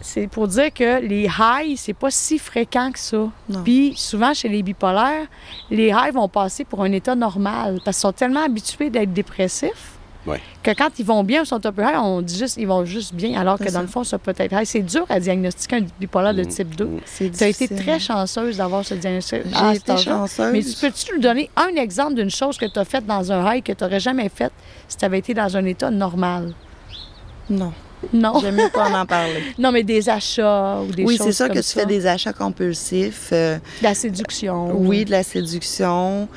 [0.00, 3.28] c'est pour dire que les highs, c'est pas si fréquent que ça.
[3.50, 3.62] Non.
[3.62, 5.26] Puis souvent chez les bipolaires,
[5.70, 9.93] les highs vont passer pour un état normal parce qu'ils sont tellement habitués d'être dépressifs
[10.26, 10.40] Ouais.
[10.62, 12.84] que quand ils vont bien, ils sont un peu high, on dit juste ils vont
[12.84, 13.82] juste bien, alors que C'est dans ça.
[13.82, 14.64] le fond, ça peut être high.
[14.64, 16.84] C'est dur à diagnostiquer un bipolaire de Mm, type 2.
[16.86, 17.00] mm.
[17.04, 19.42] C'est Tu as été très chanceuse d'avoir ce diagnostic.
[19.44, 20.52] Cet été chanceuse.
[20.52, 23.54] Mais tu peux-tu nous donner un exemple d'une chose que tu as faite dans un
[23.54, 24.52] high que tu n'aurais jamais faite
[24.88, 26.54] si tu avais été dans un état normal?
[27.50, 27.72] Non.
[28.12, 28.38] Non.
[28.40, 29.42] J'aime mieux pas en parler.
[29.58, 32.06] Non, mais des achats ou des oui, choses c'est ça comme que tu fais des
[32.06, 33.30] achats compulsifs.
[33.32, 34.76] euh, De la séduction.
[34.76, 36.28] oui, de la séduction.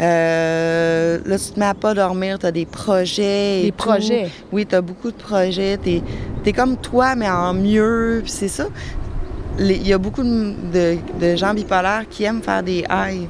[0.00, 3.60] Euh, là, tu te mets à pas dormir, tu as des projets.
[3.60, 3.76] et Des tout.
[3.88, 4.28] projets.
[4.52, 5.78] Oui, tu as beaucoup de projets.
[5.82, 6.00] Tu
[6.46, 8.20] es, comme toi, mais en mieux.
[8.22, 8.66] Puis c'est ça.
[9.58, 13.28] Il y a beaucoup de, de- de gens bipolaires qui aiment faire des highs.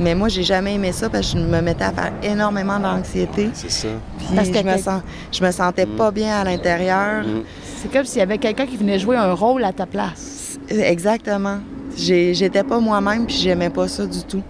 [0.00, 3.48] Mais moi, j'ai jamais aimé ça parce que je me mettais à faire énormément d'anxiété.
[3.54, 3.88] C'est ça.
[4.18, 5.96] Puis Parce que je, me t'es- sens, je me sentais Mm.
[5.96, 7.22] pas bien à l'intérieur.
[7.24, 7.42] Mm.
[7.76, 10.58] C'est comme s'il y avait quelqu'un qui venait jouer un rôle à ta place.
[10.68, 11.58] Exactement.
[11.96, 14.42] J'étais pas moi-même, puis j'aimais pas ça du tout.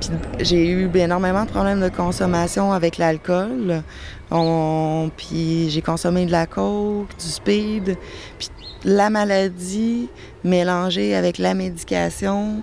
[0.00, 3.82] Puis j'ai eu énormément de problèmes de consommation avec l'alcool.
[4.30, 7.96] On- Puis j'ai consommé de la coke, du speed.
[8.38, 8.48] Puis
[8.84, 10.08] la maladie
[10.44, 12.62] mélangée avec la médication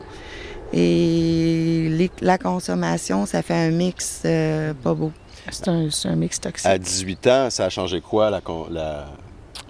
[0.74, 5.12] et les- la consommation, ça fait un mix euh, pas beau.
[5.52, 6.66] C'est un, mix toxique.
[6.66, 9.06] À 18 ans, ça a changé quoi, la, con- la,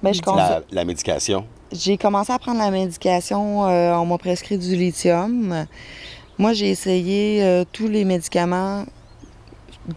[0.01, 1.45] Ben, je la, la médication?
[1.73, 5.65] J'ai commencé à prendre la médication, euh, on m'a prescrit du lithium.
[6.37, 8.85] Moi, j'ai essayé euh, tous les médicaments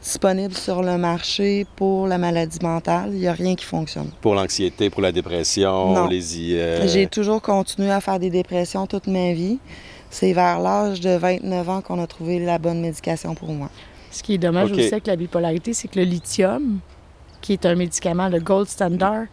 [0.02, 3.10] disponibles sur le marché pour la maladie mentale.
[3.12, 4.10] Il n'y a rien qui fonctionne.
[4.20, 6.06] Pour l'anxiété, pour la dépression, Non.
[6.06, 6.38] les...
[6.38, 9.58] i- euh, J'ai toujours continué à faire des dépressions toute ma vie.
[10.10, 13.70] C'est vers l'âge de 29 ans qu'on a trouvé la bonne médication pour moi.
[14.10, 14.78] Ce qui est dommage OK.
[14.78, 16.78] aussi avec la bipolarité, c'est que le lithium,
[17.40, 19.24] qui est un médicament, le gold standard,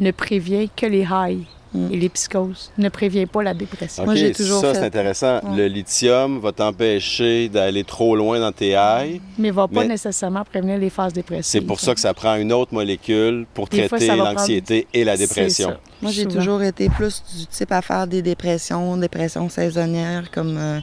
[0.00, 1.44] ne prévient que les highs
[1.74, 1.92] Mm.
[1.92, 4.02] et les psychoses, ne prévient pas la dépression.
[4.02, 5.34] OK, Moi, j'ai toujours ça, fait- c'est intéressant.
[5.44, 5.56] Ouais.
[5.56, 9.20] Le lithium va t'empêcher d'aller trop loin dans tes highs.
[9.38, 11.44] Mais va pas Mais- nécessairement prévenir les phases dépressives.
[11.44, 15.16] C'est pour ça que ça prend une autre molécule pour Des traiter l'anxiété et la
[15.16, 15.70] dépression.
[15.70, 15.80] ça.
[16.00, 16.34] Moi, j'ai Souvent.
[16.36, 20.78] toujours été plus du type à faire des dépressions, dépressions saisonnières, comme euh,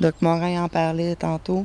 [0.00, 1.64] Doc Morin en parlait tantôt.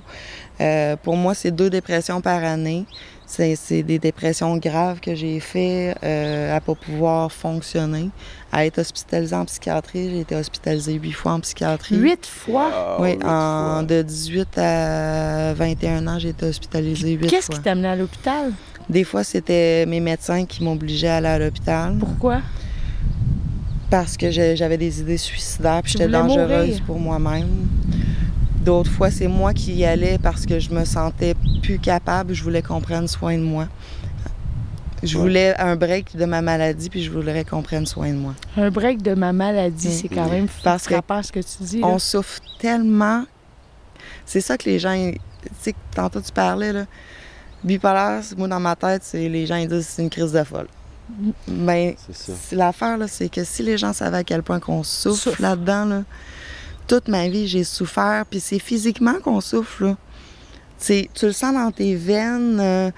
[0.62, 2.86] Euh, pour moi, c'est deux dépressions par année.
[3.36, 8.10] C'est c'est des dépressions graves que j'ai fait euh, à pas pouvoir fonctionner,
[8.52, 10.12] à être hospitalisée en psychiatrie.
[10.12, 11.96] J'ai été hospitalisée huit fois en psychiatrie.
[11.96, 12.70] Huit fois?
[12.72, 13.84] Ah, Oui, huit en, fois.
[13.84, 17.56] de 18 à 21 ans, j'ai été hospitalisée huit Qu'est-ce fois.
[17.56, 18.52] qui t'a amené à l'hôpital?
[18.88, 22.40] Des fois, c'était mes médecins qui m'obligeaient à aller à l'hôpital Pourquoi?
[23.90, 26.84] parce que j'avais des idées suicidaires puis j'étais dangereuse mourir?
[26.86, 27.48] pour moi-même.
[28.64, 32.34] D'autres fois, c'est moi qui y allais parce que je me sentais plus capable.
[32.34, 33.68] Je voulais qu'on prenne soin de moi.
[35.02, 35.22] Je Ouais.
[35.22, 38.36] voulais un break de ma maladie puis je voudrais qu'on prenne soin de moi.
[38.56, 39.92] Un break de ma maladie, Mm.
[39.92, 41.82] c'est quand même Parce que ce que tu dis.
[41.82, 41.88] là.
[41.88, 43.26] On souffre tellement.
[44.26, 44.94] C'est ça que les gens.
[44.96, 45.20] Tu
[45.62, 46.86] sais, tantôt tu parlais, là.
[47.66, 50.68] Bipolaire, moi dans ma tête, c'est les gens ils disent c'est une crise de folle.
[51.50, 52.34] Ben, C'est ça.
[52.42, 55.42] c'est l'affaire, là, c'est que si les gens savaient à quel point qu'on souffre Souffre.
[55.42, 56.04] là-dedans, là,
[56.88, 59.98] toute ma vie, j'ai souffert, puis c'est physiquement qu'on souffre, là.
[60.86, 62.60] Tu le sens dans tes veines.
[62.60, 62.92] euh,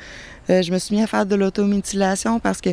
[0.50, 2.71] euh, je me suis mis à faire de l'automutilation parce que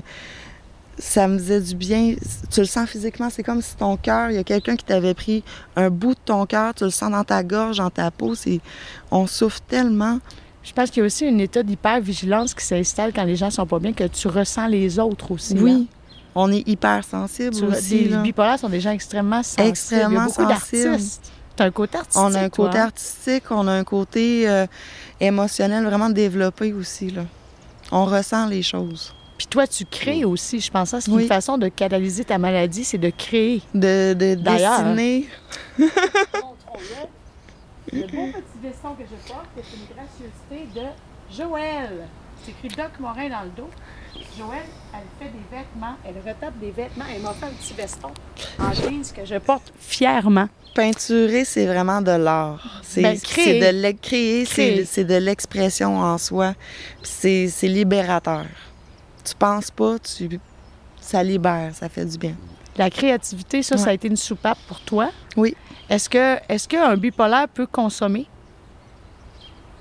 [0.98, 2.14] ça me faisait du bien.
[2.50, 5.14] Tu le sens physiquement, c'est comme si ton cœur, il y a quelqu'un qui t'avait
[5.14, 5.42] pris
[5.76, 8.34] un bout de ton cœur, tu le sens dans ta gorge, dans ta peau.
[8.34, 8.60] C'est,
[9.10, 10.18] on souffre tellement.
[10.62, 13.66] Je pense qu'il y a aussi un état d'hypervigilance qui s'installe quand les gens sont
[13.66, 15.58] pas bien, que tu ressens les autres aussi.
[15.58, 15.88] Oui,
[16.34, 18.04] on est hypersensible Tu- aussi.
[18.04, 19.68] les bipolaires sont des gens extrêmement sensibles.
[19.68, 20.90] Extrêmement Il y a beaucoup sensibles.
[20.90, 21.32] d'artistes.
[21.56, 22.22] T'as un côté artistique.
[22.22, 22.84] On a un toi, côté hein?
[22.84, 24.66] artistique, on a un côté euh,
[25.20, 27.10] émotionnel vraiment développé aussi.
[27.10, 27.22] Là.
[27.90, 29.14] On ressent les choses.
[29.36, 30.60] Puis toi, tu crées aussi.
[30.60, 31.22] Je pense que c'est Oui.
[31.22, 33.60] une façon de canaliser ta maladie, c'est de créer.
[33.74, 35.26] De, de dessiner.
[37.92, 42.06] Le beau petit veston que je porte, c'est une gracieuseté de Joël.
[42.44, 43.68] C'est écrit Doc Morin dans le dos.
[44.38, 44.62] Joël,
[44.94, 47.04] elle fait des vêtements, elle retape des vêtements.
[47.14, 48.10] Elle m'a fait un petit veston
[48.58, 50.48] en jeans que je porte fièrement.
[50.74, 52.80] Peinturer, c'est vraiment de l'art.
[52.82, 56.54] C'est Ben, de le créer, c'est de l'expression en soi.
[57.02, 58.46] Puis C'est c'est libérateur.
[59.24, 60.40] Tu penses pas, tu
[61.00, 62.34] ça libère, ça fait du bien.
[62.76, 65.10] La créativité, ça, ça a été une soupape pour toi.
[65.36, 65.54] Oui.
[65.90, 68.26] Est-ce que est-ce qu'un bipolaire peut consommer?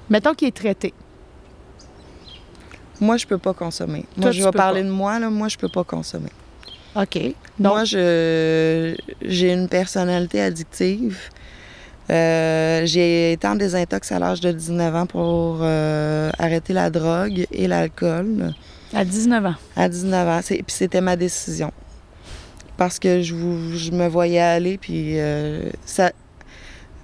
[0.10, 0.93] Mettons qu'il est traité.
[3.02, 4.06] Moi, je peux pas consommer.
[4.16, 4.88] Moi, je vais parler pas.
[4.88, 5.30] de moi, là.
[5.30, 6.30] Moi, je peux pas consommer.
[6.96, 7.18] OK.
[7.60, 11.18] Donc, Moi, je j'ai une personnalité addictive.
[12.10, 17.46] Euh, j'ai été en désintox à l'âge de 19 ans pour euh, arrêter la drogue
[17.52, 18.54] et l'alcool
[18.94, 19.56] à 19 ans.
[19.78, 20.40] à 19 ans.
[20.44, 21.72] C'est- Puis c'était ma décision.
[22.76, 23.36] Parce que je,
[23.76, 26.12] je me voyais aller, puis euh, ça...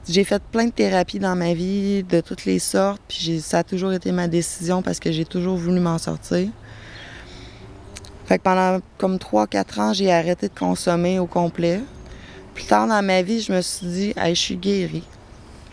[0.09, 3.63] J'ai fait plein de thérapies dans ma vie, de toutes les sortes, puis ça a
[3.63, 6.47] toujours été ma décision parce que j'ai toujours voulu m'en sortir.
[8.25, 11.81] Fait que pendant comme 3-4 ans, j'ai arrêté de consommer au complet.
[12.53, 15.03] Plus tard dans ma vie, je me suis dit, hey, je suis guérie.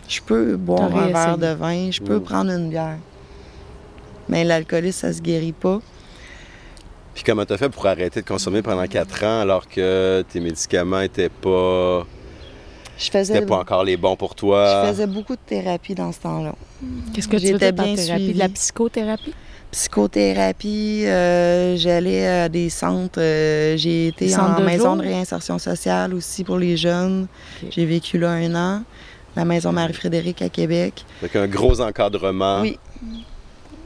[0.07, 2.97] Je peux boire un verre de vin, je peux prendre une bière.
[4.27, 5.79] Mais l'alcoolisme, ça se guérit pas.
[7.13, 10.99] Puis comment t'as fait pour arrêter de consommer pendant 4 ans alors que tes médicaments
[10.99, 12.05] étaient pas,
[12.97, 14.83] Je faisais, pas encore les bons pour toi?
[14.85, 16.53] je faisais beaucoup de thérapie dans ce temps-là.
[17.13, 18.33] Qu'est-ce que tu faisais bien thérapie?
[18.33, 19.33] De la psychothérapie?
[19.71, 23.19] Psychothérapie, euh, j'allais à des centres.
[23.21, 24.95] euh, j'ai été en de maison jour?
[24.97, 27.27] de réinsertion sociale aussi pour les jeunes.
[27.71, 28.83] J'ai vécu là un an.
[29.35, 31.05] La maison Marie-Frédéric à Québec.
[31.21, 32.61] Avec un gros encadrement.
[32.61, 32.79] Oui.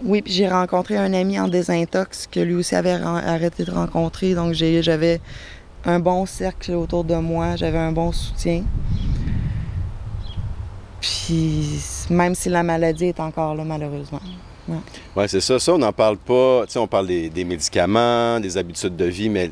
[0.04, 4.34] Oui, puis j'ai rencontré un ami en désintox que lui aussi avait arrêté de rencontrer.
[4.36, 5.20] Donc j'ai- j'avais
[5.86, 8.64] un bon cercle autour de moi, j'avais un bon soutien.
[11.02, 14.20] Puis même si la maladie est encore là, malheureusement.
[15.16, 15.58] Ouais, c'est ça.
[15.58, 16.64] Ça, on n'en parle pas.
[16.68, 19.52] Tu sais, on parle des, des médicaments, des habitudes de vie, mais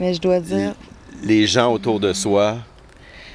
[0.00, 0.74] Mais je dois dire,
[1.22, 2.56] les gens autour de soi,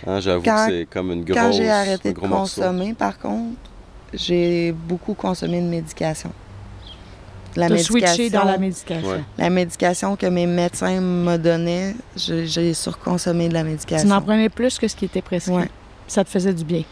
[0.06, 2.62] hein, j'avoue que c'est comme une grosse, quand j'ai arrêté de morceau.
[2.62, 3.58] consommer, par contre,
[4.14, 6.32] j'ai beaucoup consommé de médication.
[7.58, 9.10] La T'as switché médication, dans la médication.
[9.10, 9.24] Ouais.
[9.38, 14.08] la médication que mes médecins me donnaient, je- j'ai surconsommé de la Tu médication.
[14.10, 15.54] n'en prenais plus que ce qui était prescrit.
[15.56, 15.70] Ouais.
[16.08, 16.84] Ça te faisait du bien.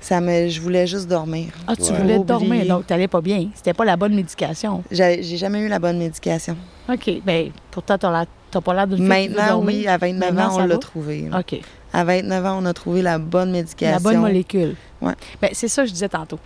[0.00, 1.48] Ça me, je voulais juste dormir.
[1.66, 1.88] Ah, tu Ouais.
[1.98, 2.24] voulais Oublier.
[2.24, 3.48] dormir, donc tu n'allais pas bien.
[3.54, 4.82] C'était pas la bonne médication.
[4.90, 6.56] J'ai j'ai jamais eu la bonne médication.
[6.90, 7.20] OK.
[7.24, 10.78] Bien, pourtant, tu n'as pas l'air veut Maintenant, oui, à 29 Maintenant, ans, on l'a
[10.78, 11.28] trouvé.
[11.30, 11.40] là.
[11.40, 11.60] OK.
[11.92, 13.92] À 29 ans, on a trouvé la bonne médication.
[13.94, 14.74] La bonne molécule.
[15.02, 15.12] Ouais.
[15.42, 16.38] Ben, c'est ça que je disais tantôt.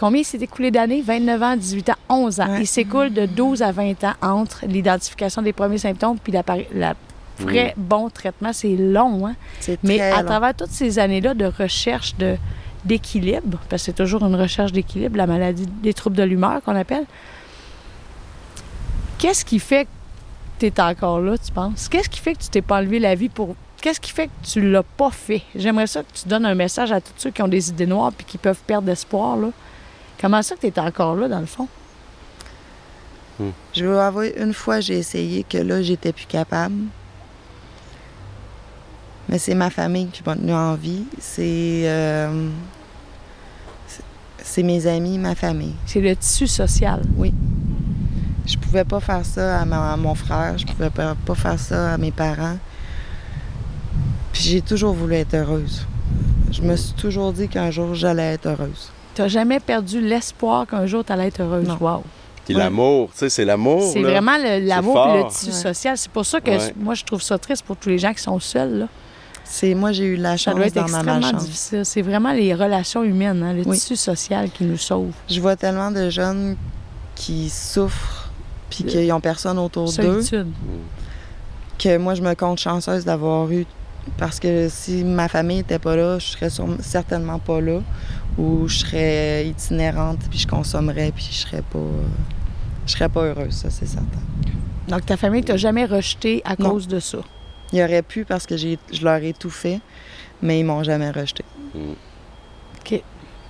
[0.00, 1.02] Combien il s'est écoulé d'années?
[1.02, 2.48] 29 ans, 18 ans, 11 ans.
[2.48, 2.60] Ouais.
[2.62, 6.42] Il s'écoule de 12 à 20 ans entre l'identification des premiers symptômes puis la,
[6.74, 6.94] la
[7.38, 8.54] vrai bon traitement.
[8.54, 9.36] C'est long, hein?
[9.60, 10.28] C'est Mais très à long.
[10.28, 12.38] travers toutes ces années-là de recherche de,
[12.86, 16.76] d'équilibre, parce que c'est toujours une recherche d'équilibre, la maladie des troubles de l'humeur qu'on
[16.76, 17.04] appelle,
[19.18, 19.90] qu'est-ce qui fait que
[20.60, 21.90] tu es encore là, tu penses?
[21.90, 23.54] Qu'est-ce qui fait que tu t'es pas enlevé la vie pour.
[23.82, 25.42] Qu'est-ce qui fait que tu l'as pas fait?
[25.54, 28.12] J'aimerais ça que tu donnes un message à tous ceux qui ont des idées noires
[28.12, 29.36] puis qui peuvent perdre espoir.
[29.36, 29.48] Là.
[30.20, 31.68] Comment ça que tu es encore là, dans le fond?
[33.74, 36.74] Je veux avouer, une fois, j'ai essayé que là, j'étais plus capable.
[39.28, 41.04] Mais c'est ma famille qui m'a tenu en vie.
[41.18, 41.82] C'est.
[41.88, 42.48] euh,
[43.86, 44.02] c'est-
[44.42, 45.74] c'est mes amis, ma famille.
[45.86, 47.00] C'est le tissu social.
[48.46, 51.58] Je pouvais pas faire ça à, ma- à mon frère, je pouvais pas, pas faire
[51.58, 52.58] ça à mes parents.
[54.32, 55.86] Puis j'ai toujours voulu être heureuse.
[56.50, 58.90] Je me suis toujours dit qu'un jour j'allais être heureuse.
[59.20, 61.68] Tu n'as jamais perdu l'espoir qu'un jour tu allais être heureuse.
[61.68, 61.76] Non.
[61.78, 62.02] Wow.
[62.46, 63.82] Puis l'amour, tu sais, c'est l'amour.
[63.92, 65.52] C'est vraiment l'amour et le tissu Ouais.
[65.52, 65.98] social.
[65.98, 66.74] C'est pour ça que Ouais.
[66.76, 68.78] moi, je trouve ça triste pour tous les gens qui sont seuls.
[68.78, 68.86] Là.
[69.44, 71.84] C'est moi j'ai eu la Ça chance doit être dans ma extrêmement difficile.
[71.84, 73.76] C'est vraiment les relations humaines, hein, le Oui.
[73.78, 75.10] tissu social qui nous sauve.
[75.28, 76.56] Je vois tellement de jeunes
[77.14, 78.30] qui souffrent
[78.70, 80.46] puis qu'ils n'ont personne autour d'eux Solitude.
[81.78, 83.66] que moi je me compte chanceuse d'avoir eu
[84.18, 87.80] parce que si ma famille n'était pas là, je serais sûrement- certainement pas là
[88.38, 91.78] ou je serais itinérante puis je consommerais puis je serais pas
[92.86, 94.20] je serais pas heureuse, ça c'est certain.
[94.88, 96.70] Donc, ta famille t'a jamais rejeté à Non.
[96.70, 97.18] cause de ça?
[97.72, 99.80] Il aurait pu parce que j'ai je leur ai tout fait,
[100.42, 101.44] mais ils m'ont jamais rejeté.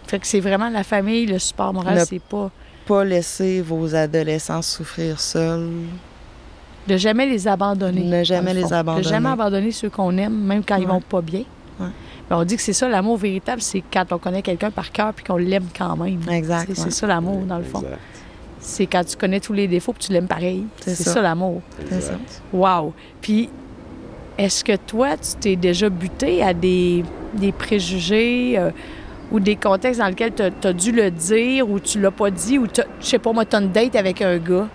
[0.06, 2.50] Fait que c'est vraiment la famille, le support moral, c'est pas
[2.84, 5.70] Pas laisser vos adolescents souffrir seuls.
[6.90, 8.02] De jamais les abandonner.
[8.04, 9.04] Ne jamais les abandonner.
[9.04, 11.44] De jamais abandonner ceux qu'on aime, même quand ils vont pas bien.
[11.78, 11.86] Ouais.
[12.28, 15.12] Ben, on dit que c'est ça, l'amour véritable, c'est quand on connaît quelqu'un par cœur
[15.14, 16.20] puis qu'on l'aime quand même.
[16.30, 16.70] Exact.
[16.74, 17.80] C'est ça l'amour, dans le fond.
[17.80, 17.98] Exact,
[18.60, 20.64] C'est quand tu connais tous les défauts puis tu l'aimes pareil.
[20.80, 21.12] C'est ça.
[21.14, 21.60] ça, l'amour.
[21.78, 21.96] C'est ça.
[21.96, 22.42] exact.
[22.52, 22.92] Wow!
[23.20, 23.48] Puis,
[24.38, 28.70] est-ce que toi, tu t'es déjà buté à des, des préjugés euh,
[29.30, 32.58] ou des contextes dans lesquels tu as, dû le dire ou tu l'as pas dit
[32.58, 34.66] ou t'as- je sais pas, moi, tu une date avec un gars?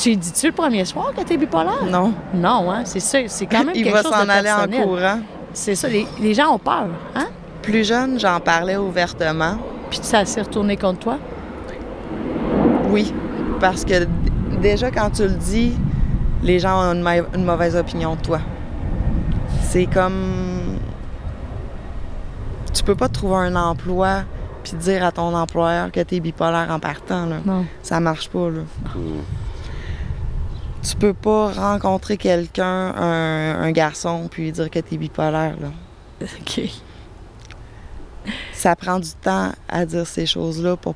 [0.00, 1.84] Tu lui dis-tu le premier soir que t'es bipolaire?
[1.84, 2.14] Non.
[2.32, 2.82] Non, hein?
[2.84, 3.18] C'est ça.
[3.26, 5.18] C'est quand même Il quelque va chose s'en de aller en courant.
[5.52, 5.88] C'est ça.
[5.88, 7.26] Les, les gens ont peur, hein?
[7.60, 9.56] Plus jeune, j'en parlais ouvertement.
[9.90, 11.18] Puis ça s'est retourné contre toi?
[12.88, 13.12] Oui,
[13.60, 14.06] parce que
[14.62, 15.76] déjà quand tu le dis,
[16.42, 18.40] les gens ont une, ma- une mauvaise opinion de toi.
[19.62, 20.78] C'est comme
[22.72, 24.22] tu peux pas trouver un emploi
[24.62, 27.36] puis dire à ton employeur que tu es bipolaire en partant là.
[27.44, 27.66] Non.
[27.82, 28.62] Ça marche pas là.
[28.94, 29.00] Mm.
[30.82, 32.64] Tu peux pas rencontrer quelqu'un,
[32.94, 35.68] un, un garçon, puis lui dire que tu es bipolaire là.
[36.40, 36.60] OK.
[38.52, 40.94] Ça prend du temps à dire ces choses-là pour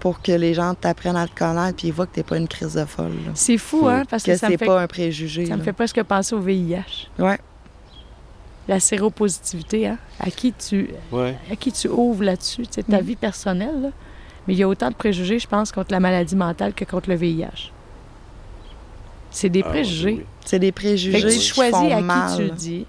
[0.00, 2.46] pour que les gens t'apprennent à te connaître puis ils voient que t'es pas une
[2.46, 3.12] crise de folle.
[3.24, 3.30] là.
[3.34, 4.02] C'est fou, hein?
[4.08, 5.46] Parce que, Que ça me c'est fait, pas un préjugé.
[5.46, 7.08] ça me fait presque penser au VIH.
[7.18, 7.38] Ouais.
[8.68, 9.98] La séropositivité, hein?
[10.20, 11.34] À qui tu, Ouais.
[11.50, 13.04] à qui tu ouvres là-dessus, c'est ta Mm.
[13.04, 13.80] vie personnelle.
[13.82, 13.88] là.
[14.46, 17.08] Mais il y a autant de préjugés, je pense, contre la maladie mentale que contre
[17.08, 17.72] le VIH.
[19.34, 20.10] C'est des Ah, préjugés.
[20.10, 20.26] oui, oui.
[20.44, 22.86] C'est des Fait préjugés que tu qui choisis font à qui tu le dis.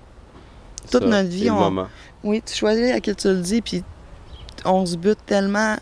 [0.92, 1.88] Toute Ça, notre vie, le on-.
[2.24, 3.84] Oui, tu choisis à qui tu le dis, puis
[4.64, 5.76] on se bute tellement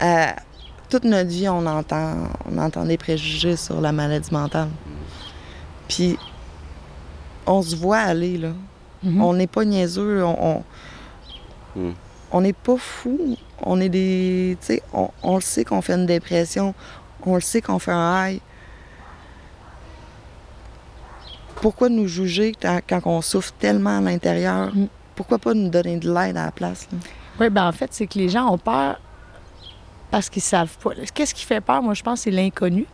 [0.00, 0.34] à...
[0.88, 2.14] Toute notre vie, on entend,
[2.50, 4.68] on entend des préjugés sur la maladie mentale.
[5.88, 6.16] Puis
[7.46, 8.52] on se voit aller, là.
[9.02, 9.22] Mhm.
[9.22, 10.38] On n'est pas niaiseux, on...
[10.40, 10.62] on...
[11.76, 11.92] Mm.
[12.32, 13.36] on n'est pas fou.
[13.60, 14.56] On est des...
[14.60, 16.74] Tu sais, on, on le sait qu'on fait une dépression.
[17.26, 18.40] On le sait qu'on fait un high.
[21.64, 24.70] Pourquoi nous juger quand, on souffre tellement à l'intérieur?
[24.74, 24.88] Mm.
[25.14, 26.86] Pourquoi pas nous donner de l'aide à la place?
[26.92, 26.98] là?
[27.40, 29.00] Oui, ben en fait, c'est que les gens ont peur
[30.10, 30.90] parce qu'ils savent pas.
[31.14, 32.84] Qu'est-ce qui fait peur, moi, je pense, c'est l'inconnu.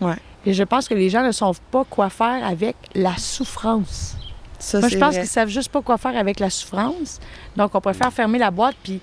[0.00, 0.14] Ouais.
[0.46, 4.16] Et je pense que les gens ne savent pas quoi faire avec la souffrance.
[4.56, 7.18] Ça, Moi, je pense qu'ils savent juste pas quoi faire avec la souffrance.
[7.56, 9.00] Donc, on préfère fermer la boîte puis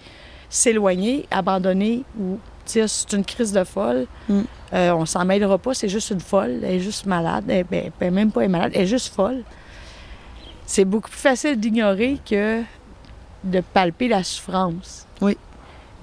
[0.49, 2.39] s'éloigner, abandonner ou
[2.73, 4.05] dire c'est une crise de folle.
[4.27, 4.41] Mm.
[4.73, 6.59] Euh, on s'en mêlera pas, c'est juste une folle.
[6.63, 7.45] Elle est juste malade.
[7.47, 9.43] Elle, ben, ben, même pas elle est malade, elle est juste folle.
[10.65, 12.61] C'est beaucoup plus facile d'ignorer que
[13.43, 15.07] de palper la souffrance.
[15.21, 15.37] Oui.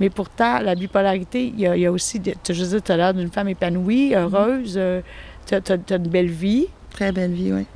[0.00, 3.30] Mais pourtant, la bipolarité, il y a, il y a aussi, tu as l'air d'une
[3.30, 5.00] femme épanouie, heureuse, euh,
[5.46, 6.66] tu as, une belle vie.
[6.90, 7.66] Très belle vie, oui.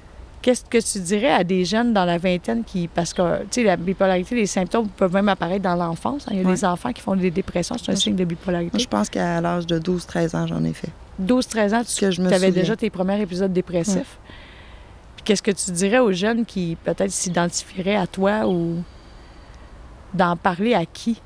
[0.42, 2.88] Qu'est-ce que tu dirais à des jeunes dans la vingtaine qui.
[2.88, 6.22] Parce que, tu sais, la bipolarité, les symptômes peuvent même apparaître dans l'enfance.
[6.26, 6.30] hein.
[6.32, 6.54] Il y a Ouais.
[6.54, 8.78] des enfants qui font des dépressions, c'est un Moi, signe de Moi, bipolarité.
[8.78, 10.88] je pense qu'à l'âge de 12-13 ans, j'en ai fait.
[11.20, 12.50] 12-13 ans, tu Que je me avais souviens.
[12.62, 14.16] déjà tes premiers épisodes dépressifs.
[15.16, 18.76] Puis Qu'est-ce que tu dirais aux jeunes qui peut-être s'identifieraient à toi ou
[20.14, 21.20] d'en parler à qui?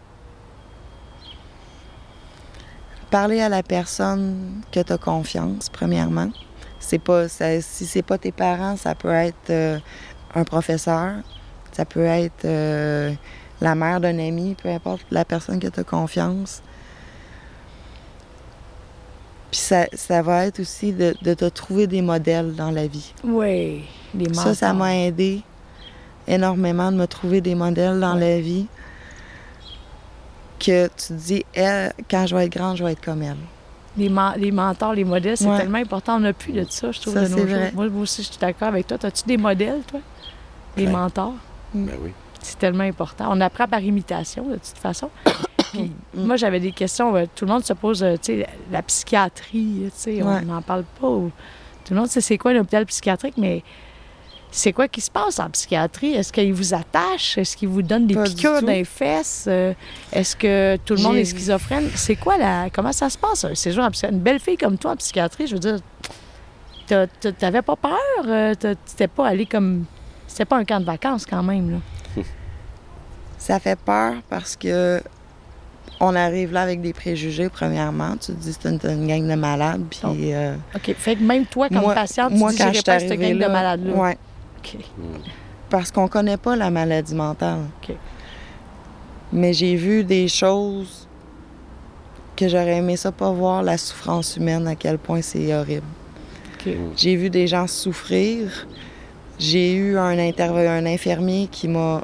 [3.11, 6.31] Parler à la personne que tu as confiance, premièrement.
[6.87, 9.79] C'est pas, ça- si c'est pas tes parents, ça peut être euh,
[10.35, 11.15] un professeur,
[11.73, 13.13] ça peut être euh,
[13.61, 16.63] la mère d'un ami, peu importe la personne que tu as confiance.
[19.51, 23.15] Puis ça, ça va être aussi de, de te trouver des modèles dans la vie.
[23.23, 23.85] Oui,
[24.27, 24.43] mentors.
[24.43, 25.43] Ça, ça m'a aidé
[26.27, 28.67] énormément de me trouver des modèles dans la vie.
[30.59, 33.37] Que tu te dis, elle, quand je vais être grande, je vais être comme elle.
[33.97, 35.59] Les, les mentors, les modèles, c'est Ouais.
[35.59, 36.17] tellement important.
[36.17, 37.59] On n'a plus de ça, je trouve, Ça, de nos jours.
[37.75, 38.97] Moi, moi aussi, je suis d'accord avec toi.
[39.03, 40.01] As-tu des modèles, toi?
[40.75, 40.91] Plein.
[40.91, 41.35] mentors?
[41.73, 42.11] Ben oui.
[42.43, 43.27] C'est tellement important.
[43.31, 45.11] On apprend par imitation, de toute façon.
[45.73, 46.25] Puis, Mm.
[46.27, 47.15] moi, j'avais des questions.
[47.17, 50.63] euh, Tout le monde se pose, euh, tu sais, la psychiatrie, tu sais, on n'en
[50.63, 51.09] parle pas.
[51.09, 51.31] ou-
[51.85, 53.63] Tout le monde sait c'est quoi un hôpital psychiatrique, mais
[54.57, 56.15] c'est quoi qui se passe en psychiatrie?
[56.15, 57.37] Est-ce qu'ils vous attachent?
[57.39, 59.47] Est-ce qu'ils vous donnent des Pas piqûres dans les fesses?
[59.49, 59.75] Euh,
[60.13, 61.91] Est-ce que tout le monde est schizophrène?
[61.97, 62.71] C'est quoi la...
[62.73, 64.17] Comment ça se passe, un séjour en psychiatrie?
[64.17, 65.79] Une belle fille comme toi en psychiatrie, je veux dire,
[67.39, 67.99] t'avais pas peur?
[68.27, 69.87] Euh, T'étais pas allé comme...
[70.29, 71.73] C'était pas un camp de vacances quand même,
[72.17, 72.23] là.
[73.39, 75.03] Ça fait peur parce que
[76.01, 78.13] on arrive là avec des préjugés, premièrement.
[78.13, 79.83] Tu te dis, c'est une, une gang de malades.
[79.91, 80.95] Puis, euh, OK.
[80.97, 83.37] Fait que même toi, comme moi, patiente, tu moi, dis, quand je pas cette gang
[83.37, 83.93] là, de malades-là.
[83.95, 84.19] ouais,
[84.65, 84.79] OK.
[84.97, 85.03] Mm.
[85.69, 87.61] parce qu'on connaît pas la maladie mentale.
[89.33, 91.09] Mais j'ai vu des choses
[92.37, 95.87] que j'aurais aimé ça pas voir, la souffrance humaine, à quel point c'est horrible.
[96.55, 96.73] OK.
[96.97, 98.67] J'ai vu des gens souffrir.
[99.39, 102.03] J'ai eu un, un infirmier qui m'a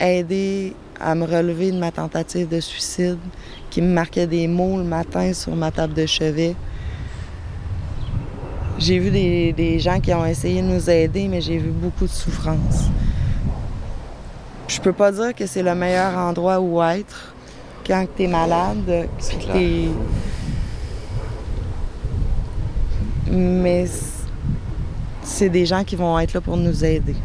[0.00, 3.18] aidé à me relever de ma tentative de suicide,
[3.70, 6.54] qui me marquait des mots le matin sur ma table de chevet.
[8.78, 12.04] J'ai vu des, des gens qui ont essayé de nous aider, mais j'ai vu beaucoup
[12.04, 12.84] de souffrance.
[14.68, 17.34] Je peux pas dire que c'est le meilleur endroit où être
[17.86, 19.08] quand tu es malade.
[19.18, 19.88] Puis t'es-
[23.30, 23.86] Mais
[25.22, 27.16] c'est des gens qui vont être là pour nous aider.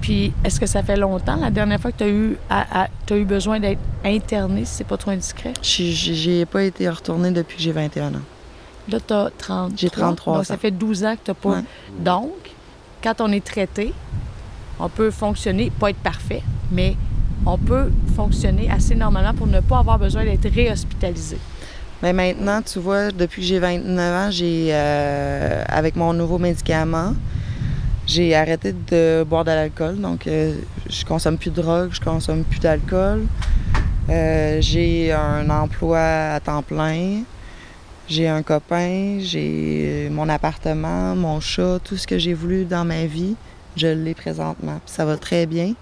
[0.00, 2.88] Puis, est-ce que ça fait longtemps, la dernière fois que tu as eu, à- à-
[3.06, 5.52] t'as eu besoin d'être interné, si c'est pas trop indiscret?
[5.62, 8.20] J'y ai pas été retournée depuis que j'ai 21 ans.
[8.88, 9.72] Là, tu as 30.
[9.76, 10.58] J'ai 33 Donc, ça ans.
[10.58, 11.48] fait 12 ans que tu n'as pas.
[11.58, 11.64] Ouais.
[11.98, 12.32] Donc,
[13.02, 13.92] quand on est traité,
[14.78, 16.96] on peut fonctionner, pas être parfait, mais
[17.44, 21.38] on peut fonctionner assez normalement pour ne pas avoir besoin d'être réhospitalisé.
[22.02, 27.14] Mais maintenant, tu vois, depuis que j'ai 29 ans, j'ai, euh, avec mon nouveau médicament,
[28.06, 29.96] j'ai arrêté de boire de l'alcool.
[30.00, 30.54] Donc, euh,
[30.88, 33.26] je consomme plus de drogue, je consomme plus d'alcool.
[34.10, 35.98] Euh, j'ai un emploi
[36.34, 37.22] à temps plein.
[38.08, 43.06] J'ai un copain, j'ai mon appartement, mon chat, tout ce que j'ai voulu dans ma
[43.06, 43.34] vie,
[43.76, 44.80] je l'ai présentement.
[44.84, 45.74] Puis ça va très bien.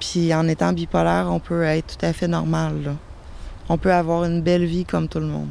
[0.00, 2.82] Puis en étant bipolaire, on peut être tout à fait normal.
[2.84, 2.94] Là.
[3.68, 5.48] On peut avoir une belle vie comme tout le monde.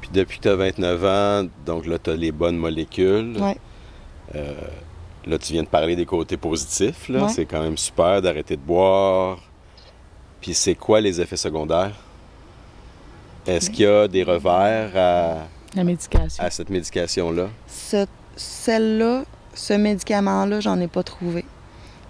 [0.00, 3.36] Puis depuis que tu as 29 ans, donc là, tu as les bonnes molécules.
[3.38, 3.58] Ouais.
[4.34, 4.54] Euh,
[5.26, 7.10] là, tu viens de parler des côtés positifs.
[7.10, 7.24] là.
[7.24, 7.28] Ouais.
[7.28, 9.38] C'est quand même super d'arrêter de boire.
[10.40, 12.05] Puis c'est quoi les effets secondaires?
[13.46, 16.42] Est-ce qu'il y a des revers à, La médication.
[16.42, 17.48] à cette médication-là?
[17.68, 18.06] Ce-
[18.38, 21.44] Celle-là, ce médicament-là, j'en ai pas trouvé.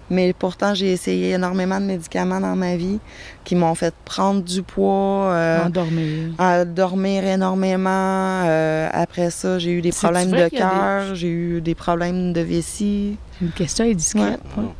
[0.09, 2.99] Mais pourtant, j'ai essayé énormément de médicaments dans ma vie
[3.43, 6.29] qui m'ont fait prendre du poids, euh, Endormir.
[6.37, 8.43] à dormir énormément.
[8.45, 12.41] Euh, après ça, j'ai eu des problèmes de des- cœur, j'ai eu des problèmes de
[12.41, 13.17] vessie.
[13.41, 14.39] Une question est discrète.
[14.57, 14.63] Ouais.
[14.63, 14.71] hein?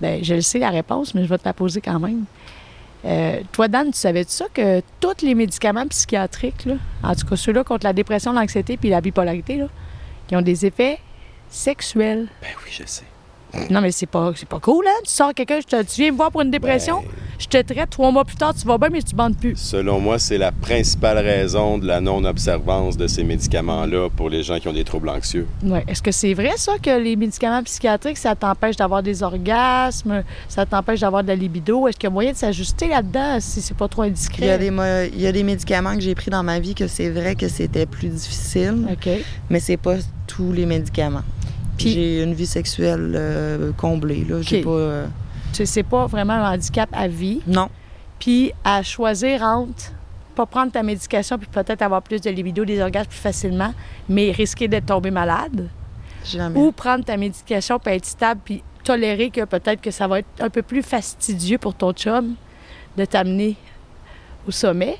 [0.00, 2.24] Ben, je le sais la réponse, mais je vais te la poser quand même.
[3.04, 6.68] Euh, toi, Dan, tu savais-tu ça que tous les médicaments psychiatriques,
[7.02, 9.64] en tout cas ceux-là contre la dépression, l'anxiété puis la bipolarité,
[10.28, 10.98] qui ont des effets
[11.48, 12.28] sexuels?
[12.42, 13.04] Ben oui, je sais.
[13.70, 15.00] Non, mais c'est pas, c'est pas cool, hein?
[15.04, 17.62] Tu sors quelqu'un, je te- tu viens me voir pour une dépression, Ben, je te
[17.72, 19.56] traite, trois mois plus tard, tu vas bien, mais tu bandes plus.
[19.56, 24.58] selon moi, c'est la principale raison de la non-observance de ces médicaments-là pour les gens
[24.58, 25.46] qui ont des troubles anxieux.
[25.64, 25.84] Ouais.
[25.88, 30.66] Est-ce que c'est vrai, ça, que les médicaments psychiatriques, ça t'empêche d'avoir des orgasmes, ça
[30.66, 31.88] t'empêche d'avoir de la libido?
[31.88, 34.42] Est-ce qu'il y a moyen de s'ajuster là-dedans si c'est pas trop indiscret?
[34.42, 34.82] Il y, a des, mo-
[35.12, 37.48] il y a des médicaments que j'ai pris dans ma vie que c'est vrai que
[37.48, 39.08] c'était plus difficile, OK.
[39.48, 39.96] mais c'est pas
[40.26, 41.22] tous les médicaments.
[41.84, 44.24] Puis- J'ai une vie sexuelle euh, comblée.
[44.28, 44.40] Là.
[44.42, 44.64] J'ai OK.
[44.64, 44.70] pas.
[44.70, 45.06] euh,
[45.52, 47.40] Tu sais, c'est pas vraiment un handicap à vie.
[47.46, 47.68] Non.
[48.18, 49.92] puis à choisir entre
[50.34, 53.72] pas prendre ta médication puis peut-être avoir plus de libido, des orgasmes plus facilement,
[54.08, 55.68] mais risquer d'être tombé malade,
[56.24, 56.58] Jamais.
[56.58, 60.28] ou prendre ta médication puis être stable puis tolérer que peut-être que ça va être
[60.38, 62.34] un peu plus fastidieux pour ton chum
[62.96, 63.56] de t'amener
[64.46, 64.96] au sommet.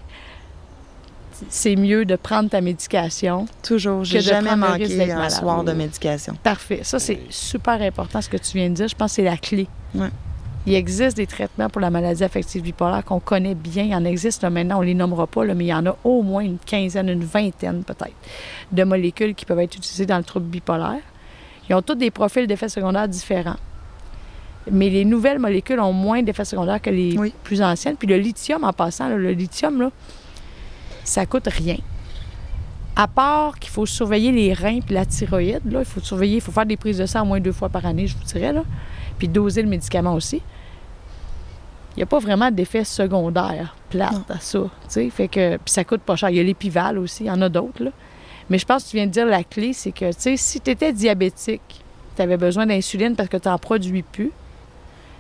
[1.48, 3.46] C'est mieux de prendre ta médication.
[3.62, 4.00] Toujours.
[4.00, 5.30] que J'ai de jamais prendre le risque manqué d'être un malade.
[5.30, 6.36] soir de médication.
[6.42, 6.80] Parfait.
[6.82, 8.88] Ça, c'est super important ce que tu viens de dire.
[8.88, 9.66] Je pense que c'est la clé.
[10.66, 13.84] Il existe des traitements pour la maladie affective bipolaire qu'on connaît bien.
[13.84, 15.96] Il en existe là, maintenant, on les nommera pas, là, mais il y en a
[16.04, 18.12] au moins une quinzaine, une vingtaine peut-être,
[18.70, 21.00] de molécules qui peuvent être utilisées dans le trouble bipolaire.
[21.68, 23.56] Ils ont tous des profils d'effets secondaires différents.
[24.70, 27.32] Mais les nouvelles molécules ont moins d'effets secondaires que les Oui.
[27.42, 27.96] plus anciennes.
[27.96, 29.90] Puis le lithium, en passant, là, le lithium, là,
[31.10, 31.76] ça coûte rien.
[32.96, 36.40] À part qu'il faut surveiller les reins puis la thyroïde, là, il faut surveiller, il
[36.40, 38.52] faut faire des prises de sang au moins deux fois par année, je vous dirais,
[38.52, 38.62] là.
[39.18, 40.42] Puis doser le médicament aussi.
[41.96, 44.24] Il n'y a pas vraiment d'effet secondaire plate Non.
[44.28, 44.60] à ça.
[44.88, 46.30] Fait que, puis ça coûte pas cher.
[46.30, 47.90] Il y a l'épival aussi, il y en a d'autres, là.
[48.48, 50.92] Mais je pense que tu viens de dire la clé, c'est que, si tu étais
[50.92, 51.82] diabétique,
[52.16, 54.32] tu avais besoin d'insuline parce que tu n'en produis plus,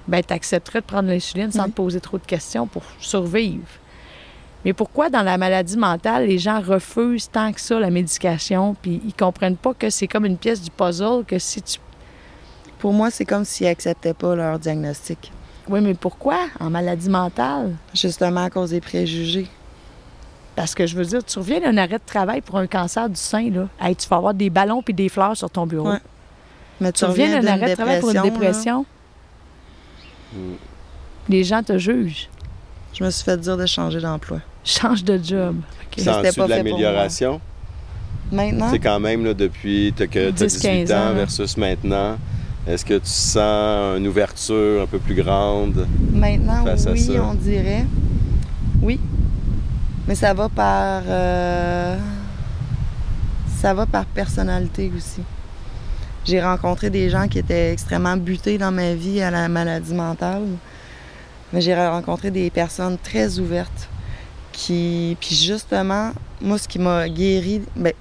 [0.08, 1.70] ben tu accepterais de prendre l'insuline sans Oui.
[1.70, 3.66] te poser trop de questions pour survivre.
[4.64, 9.00] Mais pourquoi dans la maladie mentale, les gens refusent tant que ça la médication, puis
[9.06, 11.78] ils comprennent pas que c'est comme une pièce du puzzle, que si tu...
[12.78, 15.32] Pour moi, c'est comme s'ils acceptaient pas leur diagnostic.
[15.68, 16.36] Oui, mais pourquoi?
[16.58, 17.74] En maladie mentale?
[17.94, 19.46] Justement à cause des préjugés.
[20.56, 23.16] Parce que je veux dire, tu reviens d'un arrêt de travail pour un cancer du
[23.16, 23.68] sein, là.
[23.80, 25.90] Hey, tu vas avoir des ballons puis des fleurs sur ton bureau.
[25.90, 26.00] Ouais.
[26.80, 28.84] Mais Tu reviens d'un arrêt de travail pour une dépression,
[30.32, 30.52] Mm.
[31.28, 32.28] les gens te jugent.
[32.92, 34.38] je me suis fait dire de changer d'emploi.
[34.64, 35.56] Change de job.
[35.86, 36.02] OK.
[36.02, 37.40] Ça- pas de l'amélioration?
[38.32, 42.16] Maintenant, C'est quand même là, depuis t'as que 10-15 18 ans, versus maintenant.
[42.68, 45.86] Est-ce que tu sens une ouverture un peu plus grande?
[46.12, 47.12] maintenant face à oui, ça?
[47.24, 47.86] on dirait.
[48.82, 49.00] Oui.
[50.06, 51.02] Mais ça va par.
[51.08, 51.96] euh,
[53.56, 55.22] Ça va par personnalité aussi.
[56.24, 60.42] J'ai rencontré des gens qui étaient extrêmement butés dans ma vie à la maladie mentale.
[61.52, 63.88] Mais j'ai rencontré des personnes très ouvertes
[64.60, 65.16] qui.
[65.20, 67.92] Puis justement, moi, ce qui m'a guéri, ben,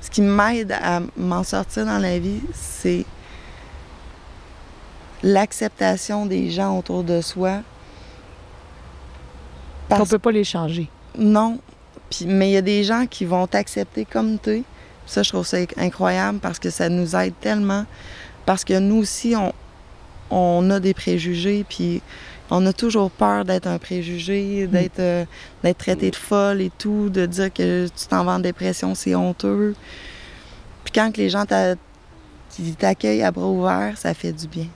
[0.00, 3.04] ce qui m'aide à m'en sortir dans la vie, c'est
[5.22, 7.60] l'acceptation des gens autour de soi.
[9.90, 10.88] On Parce peut pas les changer.
[11.18, 11.58] non.
[12.08, 14.62] Puis, mais il y a des gens qui vont t'accepter comme tu es.
[15.06, 17.84] Ça, je trouve ça incroyable parce que ça nous aide tellement.
[18.46, 19.52] Parce que nous aussi, on,
[20.30, 22.02] on a des préjugés, puis
[22.50, 25.24] on a toujours peur d'être un préjugé, d'être euh,
[25.62, 29.14] d'être traité de folle et tout, de dire que tu t'en vas en dépression, c'est
[29.14, 29.74] honteux.
[30.84, 31.44] Puis quand que les gens
[32.78, 34.66] t'accueillent à bras ouverts, ça fait du bien.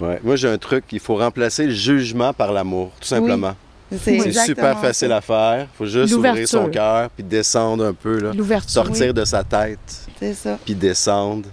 [0.00, 0.20] Ouais.
[0.22, 3.54] Moi, j'ai un truc, il faut remplacer le jugement par l'amour, tout simplement.
[3.90, 5.16] C'est exactement super facile ça.
[5.16, 5.68] à faire.
[5.72, 8.32] Il faut juste ouvrir son cœur, puis descendre un peu, là.
[8.34, 8.68] L'ouverture.
[8.70, 9.78] sortir de sa tête,
[10.18, 11.48] C'est ça, puis descendre.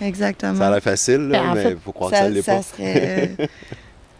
[0.00, 0.56] exactement.
[0.58, 2.34] Ça a l'air facile, là, Ben, en mais il faut croire que ça ça, ne
[2.34, 2.62] l'est ça pas.
[2.62, 3.36] serait...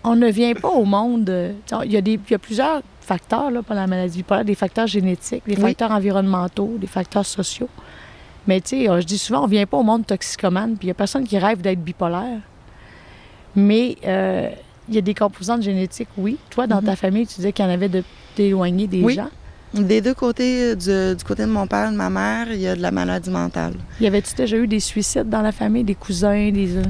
[0.05, 1.28] On ne vient pas au monde.
[1.30, 1.53] euh,
[1.84, 4.55] Il y, a des, il y a plusieurs facteurs là, pour la maladie bipolaire, des
[4.55, 5.61] facteurs génétiques, des Oui.
[5.62, 7.68] facteurs environnementaux, des facteurs sociaux.
[8.46, 10.84] Mais tu sais, euh, je dis souvent, on ne vient pas au monde toxicomane, puis
[10.84, 12.38] il n'y a personne qui rêve d'être bipolaire.
[13.57, 14.51] Mais euh,
[14.88, 16.36] il y a des composantes génétiques, oui.
[16.51, 16.84] Toi, dans Mhm.
[16.84, 18.03] ta famille, tu disais qu'il y en avait de
[18.36, 19.14] d'éloignés des Oui.
[19.14, 19.28] gens.
[19.74, 22.68] Des deux côtés, du, du côté de mon père et de ma mère, il y
[22.68, 23.74] a de la maladie mentale.
[24.00, 26.76] Y avait-tu déjà eu des suicides dans la famille, des cousins, des...
[26.76, 26.82] euh,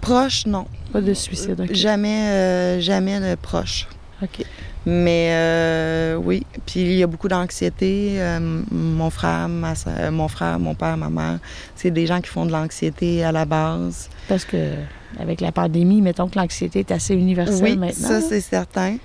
[0.00, 0.66] Proche, non.
[0.92, 1.74] Pas de suicide, OK.
[1.74, 3.86] Jamais, euh, jamais de proche.
[4.22, 4.44] OK.
[4.84, 8.14] Mais euh, oui, puis il y a beaucoup d'anxiété.
[8.20, 8.40] Euh,
[8.72, 11.38] mon frère, ma euh, mon frère, mon père, ma mère,
[11.76, 14.08] c'est des gens qui font de l'anxiété à la base.
[14.28, 14.74] Parce que
[15.20, 18.08] avec la pandémie, mettons que l'anxiété est assez universelle oui, maintenant.
[18.08, 18.96] ça c'est certain.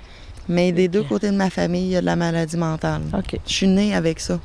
[0.49, 3.01] Mais des deux côtés de ma famille, il y a de la maladie mentale.
[3.13, 3.39] OK.
[3.45, 4.39] Je suis née avec ça.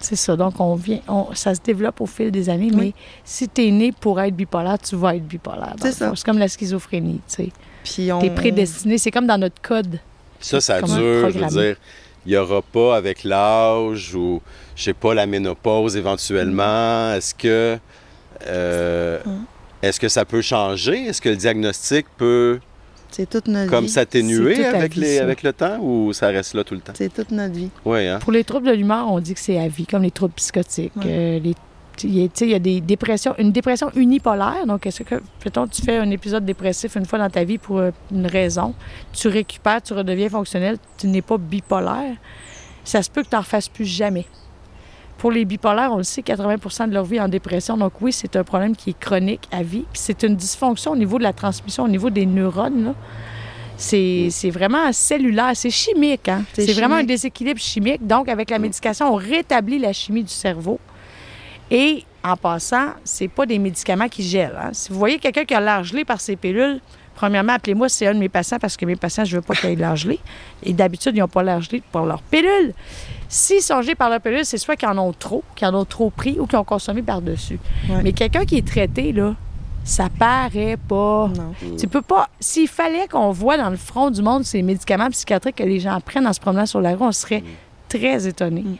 [0.00, 0.34] C'est ça.
[0.36, 2.76] Donc, on vient, on- ça se développe au fil des années, Oui.
[2.76, 2.92] mais
[3.24, 5.74] si tu es né pour être bipolaire, tu vas être bipolaire.
[5.76, 6.12] dans C'est ça.
[6.16, 7.48] C'est comme la schizophrénie, tu sais.
[7.84, 8.18] Puis on...
[8.20, 8.98] Tu es prédestiné.
[8.98, 9.98] C'est comme dans notre code.
[10.40, 11.76] Ça, ça dure, je veux dire.
[12.26, 14.40] Il n'y aura pas avec l'âge ou,
[14.76, 17.12] je sais pas, la ménopause éventuellement.
[17.14, 17.78] Est-ce que,
[18.46, 19.44] euh, Hum.
[19.82, 21.06] est-ce que ça peut changer?
[21.06, 22.60] Est-ce que le diagnostic peut
[23.12, 23.90] C'est toute notre comme vie.
[23.90, 25.22] s'atténuer toute la avec, vie, les, ça.
[25.22, 26.92] avec le temps ou ça reste là tout le temps?
[26.96, 27.68] C'est toute notre vie.
[27.84, 28.18] Oui, hein?
[28.20, 30.92] Pour les troubles de l'humeur, on dit que c'est à vie, comme les troubles psychotiques.
[30.96, 31.02] Ouais.
[31.06, 31.54] Euh, les-
[32.04, 34.66] il y a- tu sais, il y a des dépressions, une dépression unipolaire.
[34.66, 37.78] Donc, est-ce que, mettons, tu fais un épisode dépressif une fois dans ta vie pour
[37.78, 38.74] euh, une raison,
[39.12, 42.16] tu récupères, tu redeviens fonctionnel, tu n'es pas bipolaire,
[42.82, 44.24] ça se peut que tu n'en refasses plus jamais.
[45.22, 47.76] Pour les bipolaires, on le sait, 80% de leur vie est en dépression.
[47.76, 49.84] Donc, oui, c'est un problème qui est chronique à vie.
[49.92, 52.92] Puis c'est une dysfonction au niveau de la transmission, au niveau des neurones.
[53.76, 56.28] C'est c'est vraiment cellulaire, c'est chimique.
[56.28, 56.42] Hein?
[56.52, 58.04] C'est vraiment un déséquilibre chimique.
[58.04, 60.80] Donc, avec la médication, on rétablit la chimie du cerveau.
[61.70, 64.58] Et en passant, c'est pas des médicaments qui gèlent.
[64.60, 64.70] hein.
[64.72, 66.80] Si vous voyez quelqu'un qui a l'air gelé par ses pilules,
[67.14, 69.54] premièrement, appelez-moi si c'est un de mes patients parce que mes patients, je veux pas
[69.54, 70.18] qu'ils aient l'air gelé.
[70.62, 71.60] Et d'habitude, ils n'ont pas l'air
[71.90, 72.74] par leur pilule.
[73.28, 75.84] S'ils sont gelés par leur pilule, c'est soit qu'ils en ont trop, qu'ils en ont
[75.84, 77.58] trop pris ou qu'ils ont consommé par-dessus.
[77.88, 78.02] Ouais.
[78.02, 79.34] Mais quelqu'un qui est traité, là,
[79.84, 81.30] ça paraît pas.
[81.34, 81.76] Non.
[81.78, 82.28] Tu peux pas.
[82.40, 86.00] S'il fallait qu'on voit dans le front du monde ces médicaments psychiatriques que les gens
[86.00, 87.42] prennent en se promenant sur la rue, on serait
[87.88, 88.62] très étonné.
[88.62, 88.76] Mm.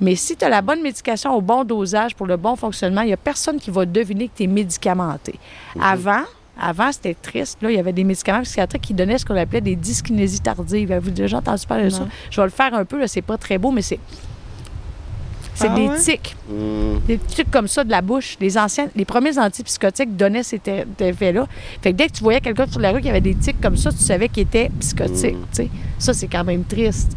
[0.00, 3.06] Mais si tu as la bonne médication au bon dosage pour le bon fonctionnement, il
[3.06, 5.38] n'y a personne qui va deviner que tu es médicamenté.
[5.80, 6.22] Avant,
[6.62, 7.58] avant c'était triste.
[7.60, 10.90] Là, il y avait des médicaments psychiatriques qui donnaient ce qu'on appelait des dyskinésies tardives.
[10.92, 12.06] Avez-vous déjà entendu parler de ça?
[12.30, 12.98] Je vais le faire un peu.
[12.98, 13.98] Là, c'est pas très beau, mais c'est.
[15.54, 15.98] C'est Ah des ouais?
[15.98, 16.98] tics Hmm.
[17.06, 18.36] des trucs comme ça de la bouche.
[18.40, 21.46] Les anciens, les premiers antipsychotiques donnaient cet e- cet effet-là.
[21.82, 23.76] Fait que dès que tu voyais quelqu'un sur la rue qui avait des tics comme
[23.76, 25.34] ça, tu savais qu'il était psychotique.
[25.36, 25.44] Mm.
[25.52, 25.68] sais.
[25.98, 27.14] Ça, c'est quand même triste.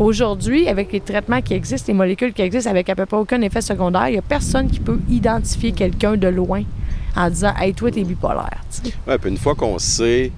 [0.00, 3.40] Aujourd'hui, avec les traitements qui existent, les molécules qui existent, avec à peu près aucun
[3.42, 6.64] effet secondaire, il n'y a personne qui peut identifier quelqu'un de loin
[7.16, 8.60] en disant Hey, toi, t'es bipolaire.
[9.06, 10.30] Ouais, puis une fois qu'on sait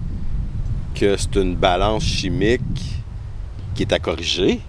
[0.95, 2.61] que c'est une balance chimique
[3.75, 4.61] qui est à corriger,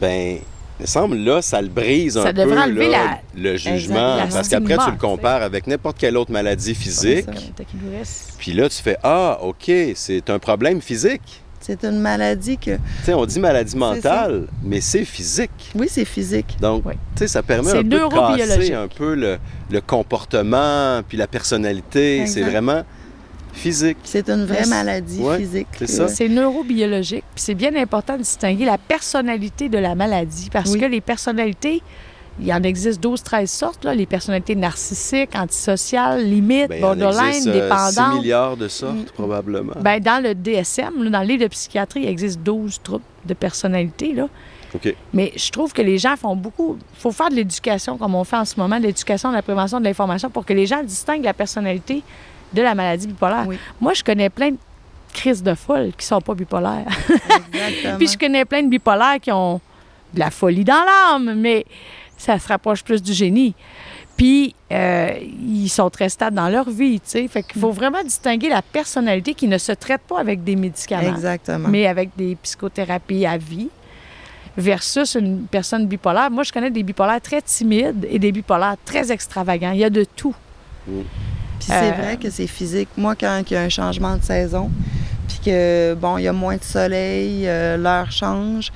[0.00, 0.38] ben,
[0.78, 4.18] il me semble là, ça le brise Ça un devrait peu enlever là, le jugement.
[4.32, 7.26] parce qu'après, tu le compares avec n'importe quelle autre maladie physique.
[7.26, 7.32] ça.
[8.38, 11.39] Puis là, tu fais Ah, OK, c'est un problème physique.
[11.60, 12.76] C'est une maladie que.
[12.76, 15.70] Tu sais, on dit maladie mentale, mais c'est physique.
[15.74, 16.56] Oui, c'est physique.
[16.60, 16.94] Donc, Oui.
[17.14, 18.46] tu sais, ça permet C'est un peu de neurobiologique.
[18.70, 19.38] casser un peu le,
[19.70, 22.26] le comportement, puis la personnalité.
[22.26, 22.82] C'est vraiment
[23.52, 23.98] physique.
[24.04, 25.66] C'est une vraie maladie Ouais, physique.
[25.78, 26.08] c'est ça.
[26.08, 27.24] C'est neurobiologique.
[27.34, 30.80] Puis c'est bien important de distinguer la personnalité de la maladie parce Oui.
[30.80, 31.82] que les personnalités,
[32.38, 33.84] il y en existe 12-13 sortes.
[33.84, 33.94] Là.
[33.94, 37.60] Les personnalités narcissiques, antisociales, limites, Ben, il en borderline, existe, euh, 6
[37.94, 38.18] dépendantes.
[38.22, 39.04] milliards de sortes, Mm.
[39.14, 39.72] probablement.
[39.80, 43.34] Ben, dans le DSM, là, dans le livre de psychiatrie, il existe 12 troubles de
[43.34, 44.12] personnalité.
[44.14, 44.28] Là.
[44.74, 44.94] OK.
[45.12, 46.78] Mais je trouve que les gens font beaucoup.
[46.94, 49.42] Il faut faire de l'éducation comme on fait en ce moment, de l'éducation, de la
[49.42, 52.02] prévention, de l'information pour que les gens distinguent la personnalité
[52.52, 53.44] de la maladie bipolaire.
[53.48, 53.58] Oui.
[53.80, 54.56] Moi, je connais plein de
[55.12, 56.86] crises de folle qui sont pas bipolaires.
[57.52, 57.96] Exactement.
[57.98, 59.60] Puis je connais plein de bipolaires qui ont
[60.14, 61.64] de la folie dans l'âme, mais
[62.20, 63.54] ça se rapproche plus du génie.
[64.16, 65.12] Puis euh,
[65.46, 67.28] ils sont très stables dans leur vie, tu sais.
[67.28, 71.08] Fait qu'il faut vraiment distinguer la personnalité qui ne se traite pas avec des médicaments,
[71.14, 71.68] Exactement.
[71.68, 73.70] mais avec des psychothérapies à vie
[74.56, 76.30] versus une personne bipolaire.
[76.30, 79.70] Moi, je connais des bipolaires très timides et des bipolaires très extravagants.
[79.72, 80.34] Il y a de tout.
[80.86, 80.94] Puis
[81.60, 82.88] c'est Euh, vrai que c'est physique.
[82.96, 84.70] Moi, quand il y a un changement de saison,
[85.28, 88.72] puis que, bon, il y a moins de soleil, euh, l'heure change,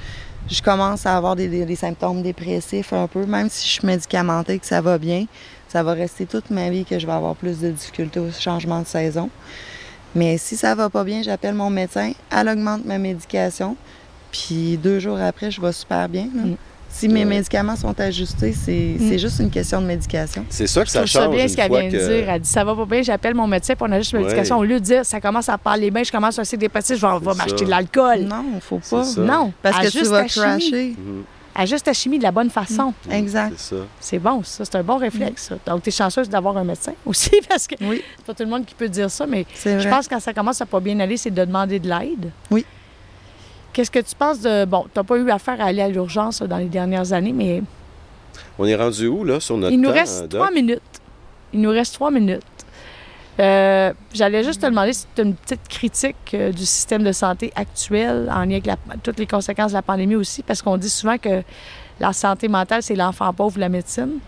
[0.48, 3.24] je commence à avoir des, symptômes dépressifs un peu.
[3.26, 5.26] Même si je suis médicamentée, que ça va bien,
[5.68, 8.80] ça va rester toute ma vie que je vais avoir plus de difficultés au changement
[8.80, 9.30] de saison.
[10.14, 13.76] Mais si ça va pas bien, j'appelle mon médecin, elle augmente ma médication,
[14.30, 16.28] puis deux jours après, je vais super bien.
[16.32, 16.54] Mm.
[16.96, 17.24] Si mes Ouais.
[17.24, 19.08] médicaments sont ajustés, c'est Mm.
[19.08, 20.44] c'est juste une question de médication.
[20.48, 21.96] C'est ça que Je ça ça change bien une ce qu'elle vient de que...
[22.20, 22.30] dire.
[22.30, 24.24] Elle dit ça va pas bien, j'appelle mon médecin pour on ajuste la Ouais.
[24.26, 24.58] médication.
[24.58, 26.96] Au lieu de dire ça commence à parler bien, je commence à essayer des petits,
[26.96, 28.20] je vais, m'acheter de l'alcool.
[28.20, 29.04] Non, faut pas.
[29.18, 30.94] Non, Parce que tu vas crasher.
[31.56, 32.92] Ajuste ta chimie de la bonne façon.
[33.06, 33.12] Mhm.
[33.12, 33.72] Exact.
[34.00, 34.64] C'est bon, ça.
[34.64, 35.54] C'est un bon réflexe, ça.
[35.72, 38.48] Donc, tu es chanceuse d'avoir un médecin aussi, parce que Oui, c'est pas tout le
[38.50, 40.98] monde qui peut dire ça, mais je pense que quand ça commence à pas bien
[41.00, 42.30] aller, c'est de demander de l'aide.
[42.50, 42.64] Oui.
[43.74, 44.64] Qu'est-ce que tu penses de.
[44.64, 47.62] Bon, tu n'as pas eu affaire à aller à l'urgence dans les dernières années, mais
[48.58, 50.40] On est rendu où, là, sur notre il nous temps, reste Doc?
[50.40, 50.80] trois minutes.
[51.52, 52.42] Il nous reste trois minutes.
[53.40, 57.10] Euh, J'allais juste te demander si tu as une petite critique euh, du système de
[57.10, 60.76] santé actuel en lien avec la- toutes les conséquences de la pandémie aussi, parce qu'on
[60.76, 61.42] dit souvent que
[61.98, 64.18] la santé mentale, c'est l'enfant pauvre de la médecine,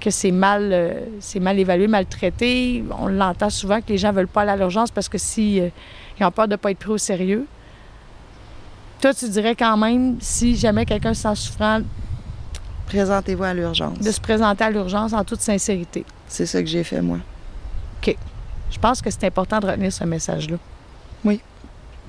[0.00, 2.84] que c'est mal, euh, c'est mal évalué, mal traité.
[3.00, 5.68] On l'entend souvent que les gens veulent pas aller à l'urgence parce que si euh,
[6.20, 7.46] ont peur de ne pas être pris au sérieux.
[9.04, 11.80] Toi, tu dirais quand même, si jamais quelqu'un se sent souffrant,
[12.86, 13.98] Présentez-vous à l'urgence.
[13.98, 16.06] de se présenter à l'urgence en toute sincérité.
[16.26, 17.18] C'est ça que j'ai fait, moi.
[18.06, 20.56] Je pense que c'est important de retenir ce message-là.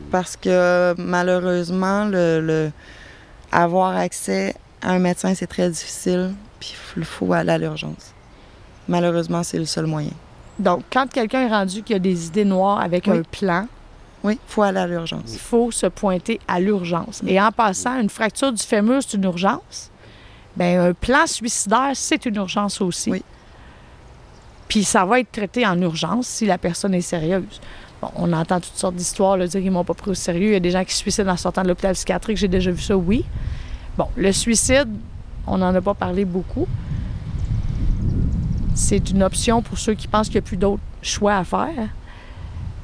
[0.09, 2.71] Parce que malheureusement, le, le-
[3.51, 6.33] avoir accès à un médecin, c'est très difficile.
[6.61, 8.13] Puis il faut aller à l'urgence.
[8.87, 10.11] Malheureusement, c'est le seul moyen.
[10.57, 13.17] Donc, quand quelqu'un est rendu qu'il a des idées noires avec Oui.
[13.17, 13.67] un plan,
[14.25, 15.21] Oui, il faut aller à l'urgence.
[15.27, 17.21] il faut se pointer à l'urgence.
[17.27, 19.91] Et en passant, une fracture du fémur, c'est une urgence.
[20.57, 23.11] Bien, un plan suicidaire, c'est une urgence aussi.
[23.11, 23.23] Oui.
[24.67, 27.61] Puis ça va être traité en urgence si la personne est sérieuse.
[28.01, 30.49] Bon, on entend toutes sortes d'histoires, là, dire qu'ils m'ont pas pris au sérieux.
[30.49, 32.37] Il y a des gens qui se suicident en sortant de l'hôpital psychiatrique.
[32.37, 33.25] J'ai déjà vu ça, oui.
[33.95, 34.89] Bon, le suicide,
[35.45, 36.67] on n'en a pas parlé beaucoup.
[38.73, 41.89] C'est une option pour ceux qui pensent qu'il n'y a plus d'autres choix à faire.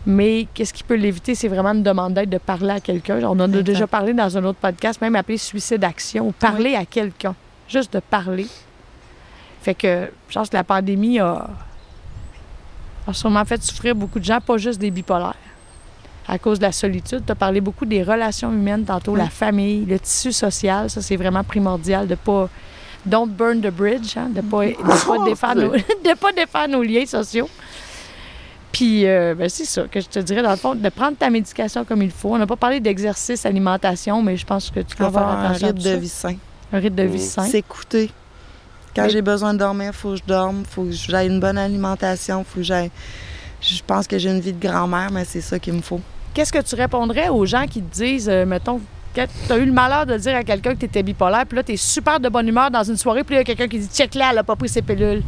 [0.06, 1.36] Mais qu'est-ce qui peut l'éviter?
[1.36, 3.20] C'est vraiment une demande d'aide de parler à quelqu'un.
[3.24, 6.76] On en a déjà parlé dans un autre podcast, même appelé suicide action, ou parler
[6.76, 7.36] à quelqu'un.
[7.68, 8.48] Juste de parler.
[9.62, 11.48] Fait que je pense que la pandémie a,
[13.08, 15.36] a sûrement fait souffrir beaucoup de gens, pas juste des bipolaires.
[16.28, 19.20] À cause de la solitude, tu as parlé beaucoup des relations humaines, tantôt Oui.
[19.20, 22.48] la famille, le tissu social, ça c'est vraiment primordial de pas
[23.06, 24.74] don't burn the bridge, hein, de pas, de
[25.08, 27.50] pas défaire nos, de pas défaire nos liens sociaux.
[28.82, 31.30] Puis, euh, ben, c'est ça que je te dirais, dans le fond, de prendre ta
[31.30, 32.34] médication comme il faut.
[32.34, 35.46] On n'a pas parlé d'exercice, alimentation, mais je pense que tu dois faire Avoir un
[35.46, 36.36] attention à rythme de vie sain.
[36.74, 37.20] Un rythme de vie Mm.
[37.20, 37.44] sain.
[37.44, 38.10] S'écouter.
[38.96, 39.12] Quand Oui.
[39.12, 41.60] j'ai besoin de dormir, il faut que je dorme, il faut que j'aille une bonne
[41.60, 42.90] alimentation, faut que j'aille.
[43.62, 46.02] Je pense que j'ai une vie de grand-mère, mais c'est ça qu'il me faut.
[46.34, 48.82] Qu'est-ce que tu répondrais aux gens qui te disent, euh, mettons,
[49.14, 51.56] que tu as eu le malheur de dire à quelqu'un que tu étais bipolaire, puis
[51.58, 53.56] là, tu es super de bonne humeur dans une soirée, puis là, il y a
[53.56, 55.22] quelqu'un qui dit Check-la, elle n'a pas pris ses pilules.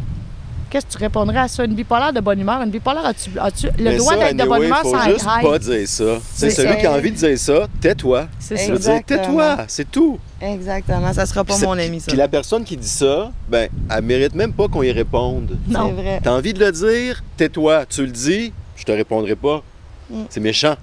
[0.74, 1.66] Qu'est-ce que tu répondrais à ça?
[1.66, 2.60] Une bipolaire de bonne humeur?
[2.64, 5.60] Une bipolaire, as-tu, as-tu le droit d'être de bonne humeur faut sans juste être pas
[5.60, 6.20] dire ça.
[6.34, 8.28] C'est celui qui a envie de dire ça, tais-toi.
[8.40, 8.72] C'est Je ça.
[8.72, 10.18] veux dire, tais-toi, c'est tout.
[10.42, 11.14] Exactement.
[11.14, 12.08] Ça sera pas mon ami, ça.
[12.08, 15.60] Puis la personne qui dit ça, ben, elle mérite même pas qu'on y réponde.
[15.68, 15.94] Non.
[15.96, 16.20] C'est vrai.
[16.24, 17.86] T'as envie de le dire, tais-toi.
[17.86, 19.62] Tu le dis, je te répondrai pas.
[20.10, 20.24] Mm.
[20.28, 20.76] C'est méchant.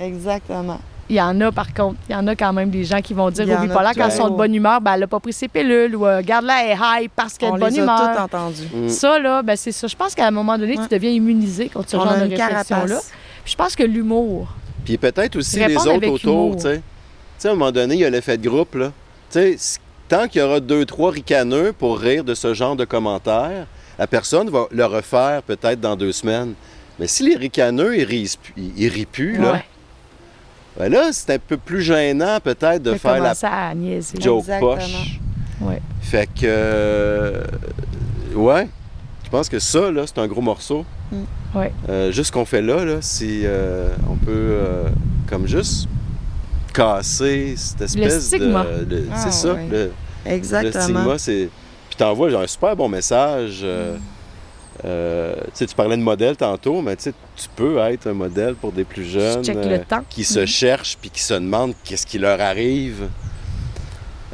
[0.00, 0.80] Exactement.
[1.08, 1.96] Il y en a, par contre.
[2.08, 3.62] Il y en a quand même des gens qui vont dire Il y aux en
[3.62, 5.94] a bipolaires, quand ils sont de bonne humeur, ben, elle n'a pas pris ses pilules,
[5.94, 8.12] ou euh, garde-la, elle est high parce qu'elle est On de bonne les a humeur.
[8.14, 8.68] tous entendus.
[8.74, 8.88] Mm.
[8.88, 9.86] Ça, là, ben, c'est ça.
[9.86, 10.82] Je pense qu'à un moment donné, Ouais.
[10.88, 13.00] tu deviens immunisé contre ce On genre a de réflexion-là.
[13.44, 14.48] Puis je pense que l'humour,
[14.84, 16.76] Puis peut-être aussi les autres autour, tu sais.
[16.76, 16.82] Tu
[17.38, 18.92] sais, à un moment donné, il y a l'effet de groupe, là.
[19.30, 19.78] Tu sais,
[20.08, 23.66] tant qu'il y aura deux, trois ricaneux pour rire de ce genre de commentaires,
[23.98, 26.54] la personne va le refaire peut-être dans deux semaines.
[26.98, 29.64] Mais si les ricaneux, ils rient, ils, ils rient plus, là, ouais,
[30.78, 34.20] ben là, c'est un peu plus gênant peut-être de faire la commencer à niaiser.
[34.20, 34.74] joke Exactement.
[34.76, 35.20] poche.
[35.60, 35.80] Ouais.
[36.02, 37.42] Fait que, euh,
[38.34, 38.68] ouais,
[39.24, 40.84] je pense que ça, là, c'est un gros morceau.
[41.10, 41.16] Mm.
[41.58, 41.72] Ouais.
[41.88, 44.88] Euh, juste ce qu'on fait là, là si euh, on peut, euh,
[45.28, 45.88] comme juste
[46.74, 48.64] casser cette espèce stigma.
[48.64, 48.96] de...
[48.96, 49.66] le- Ah, c'est ça, ouais.
[49.70, 49.92] le,
[50.26, 50.82] le Exactement.
[50.82, 51.48] stigma, c'est...
[51.88, 53.60] Puis t'envoies genre, un super bon message.
[53.62, 53.96] euh,
[54.84, 57.12] euh, tu parlais de modèle tantôt, mais tu
[57.54, 59.78] peux être un modèle pour des plus jeunes euh,
[60.10, 63.08] qui se cherchent puis qui se demandent qu'est-ce qui leur arrive.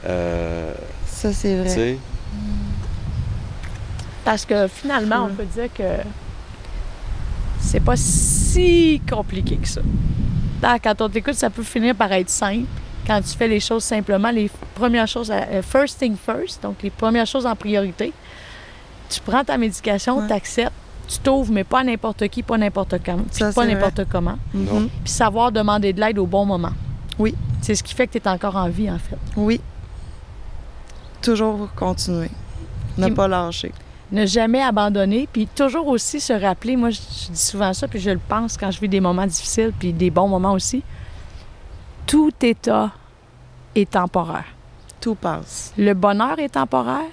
[0.07, 0.73] Euh,
[1.07, 1.97] Ça, c'est vrai.
[4.25, 6.03] Parce que finalement, on peut dire que
[7.61, 9.81] c'est pas si compliqué que ça.
[10.83, 12.67] Quand on t'écoute, ça peut finir par être simple.
[13.07, 16.91] Quand tu fais les choses simplement, les premières choses, euh, first thing first, donc les
[16.91, 18.13] premières choses en priorité,
[19.13, 20.27] tu prends ta médication, Ouais.
[20.27, 20.73] tu acceptes,
[21.09, 24.37] tu t'ouvres, mais pas à n'importe qui, pas n'importe quand, Ça, pas n'importe comment.
[24.55, 24.89] Mhm.
[25.05, 26.73] Puis savoir demander de l'aide au bon moment.
[27.19, 27.35] Oui.
[27.61, 29.19] C'est ce qui fait que tu es encore en vie, en fait.
[29.37, 29.61] Oui.
[31.21, 32.31] Toujours continuer.
[32.99, 33.73] Ne Puis- pas lâcher.
[34.11, 37.99] ne jamais abandonner, puis toujours aussi se rappeler, moi je, je dis souvent ça, puis
[37.99, 40.83] je le pense quand je vis des moments difficiles, puis des bons moments aussi,
[42.07, 42.91] tout état
[43.75, 44.45] est temporaire.
[45.01, 45.73] Tout passe.
[45.79, 47.09] Le bonheur est temporaire,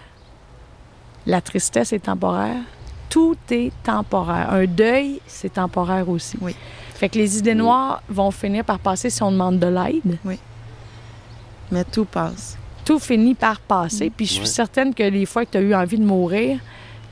[1.26, 2.62] la tristesse est temporaire,
[3.10, 4.52] tout est temporaire.
[4.54, 6.38] Un deuil, c'est temporaire aussi.
[6.42, 6.56] Oui.
[6.96, 7.58] Fait que les idées Oui.
[7.58, 10.18] noires vont finir par passer si on demande de l'aide.
[11.72, 12.58] Mais tout passe.
[12.84, 15.76] Tout finit par passer, puis je suis certaine que les fois que tu as eu
[15.76, 16.60] envie de mourir,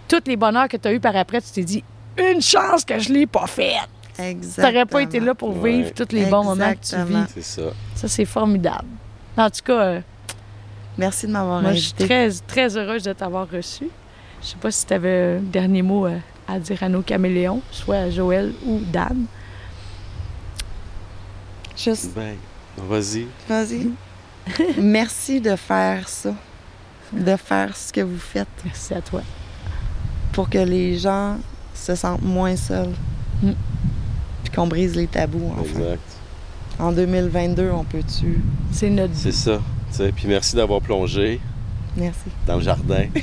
[0.08, 1.84] tous les bonheurs que tu as eu par après, tu t'es dit
[2.18, 3.76] une chance que je l'ai pas fait.
[4.18, 4.68] Exactement.
[4.68, 5.72] T'aurais pas été là pour Ouais.
[5.72, 7.24] vivre tous les bons moments que tu Exactement.
[7.26, 7.32] vis.
[7.36, 7.62] c'est ça.
[7.93, 8.88] Ça, c'est formidable.
[9.38, 10.01] En tout cas, euh,
[10.97, 12.05] Merci de m'avoir moi, je suis invité.
[12.05, 13.87] très, très heureuse de t'avoir reçu.
[14.41, 16.17] Je sais pas si tu avais un dernier mot euh,
[16.47, 19.25] à dire à nos caméléons, soit à Joël ou Dan.
[21.75, 22.35] Juste, Ben,
[22.77, 23.27] vas-y.
[23.47, 23.89] vas-y.
[24.81, 26.33] Merci de faire ça.
[27.13, 29.21] De faire ce que vous faites Merci à toi.
[30.33, 31.37] pour que les gens
[31.73, 32.93] se sentent moins seuls.
[33.43, 33.51] Mm.
[34.43, 35.79] Puis qu'on brise les tabous, enfin.
[35.79, 36.01] Exact.
[36.79, 38.39] En 2022, on peut-tu...
[38.71, 39.59] C'est notre C'est ça.
[40.15, 41.39] Puis merci d'avoir plongé
[41.95, 42.29] Merci.
[42.45, 43.05] dans le jardin.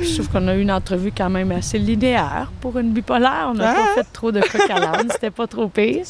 [0.00, 3.48] Je trouve qu'on a eu une entrevue quand même assez linéaire pour une bipolaire.
[3.50, 3.94] On n'a pas Ah!
[3.94, 5.08] fait trop de coq à l'âne.
[5.10, 6.04] C'était pas trop pire.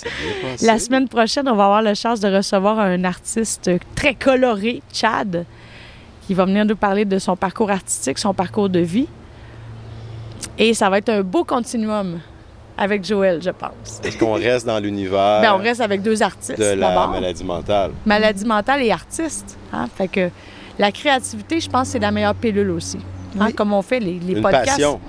[0.62, 5.44] La semaine prochaine, on va avoir la chance de recevoir un artiste très coloré, Chad,
[6.26, 9.08] qui va venir nous parler de son parcours artistique, son parcours de vie.
[10.58, 12.18] Et ça va être un beau continuum
[12.78, 14.00] avec Joël, je pense.
[14.04, 17.92] Est-ce qu'on reste dans l'univers Ben, on reste avec deux artistes de la maladie mentale?
[18.04, 19.56] Maladie mentale et artiste.
[19.72, 19.86] hein.
[19.96, 20.28] Fait que
[20.78, 22.98] la créativité, je pense, c'est la meilleure pilule aussi.
[23.38, 23.54] Hein, Oui.
[23.54, 24.66] Comme on fait les, les Une podcasts.
[24.66, 25.00] passion.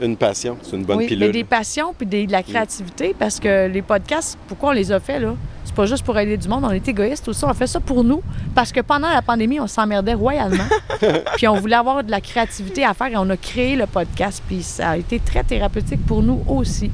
[0.00, 0.56] Une passion.
[0.62, 1.32] C'est une bonne Oui, Mais pilule.
[1.32, 4.98] des passions puis des- de la créativité, parce que les podcasts, pourquoi on les a
[5.00, 5.34] fait, là?
[5.72, 7.46] C'est pas juste pour aider du monde, on est égoïste aussi.
[7.46, 8.22] On fait ça pour nous
[8.54, 10.64] parce que pendant la pandémie, on s'emmerdait royalement.
[11.36, 14.42] puis on voulait avoir de la créativité à faire et on a créé le podcast.
[14.46, 16.90] Puis ça a été très thérapeutique pour nous aussi.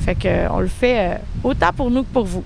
[0.00, 2.44] Fait que on le fait euh, autant pour nous que pour vous.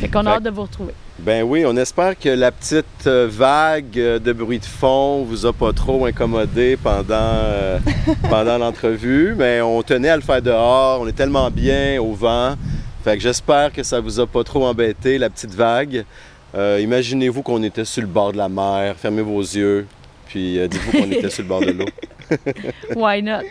[0.00, 0.94] Fait qu'on a Fait- hâte de vous retrouver.
[1.20, 5.46] Ben oui, on espère que la petite euh, vague euh, de bruit de fond vous
[5.46, 7.78] a pas trop incommodé pendant, euh,
[8.28, 12.56] pendant l'entrevue, mais on tenait à le faire dehors, on est tellement bien au vent.
[13.04, 16.06] Fait que j'espère que ça vous a pas trop embêté, la petite vague.
[16.54, 19.86] Euh, Imaginez-vous qu'on était sur le bord de la mer, fermez vos yeux,
[20.26, 21.84] puis euh, dites-vous qu'on était sur le bord de l'eau.
[22.96, 23.42] Why not?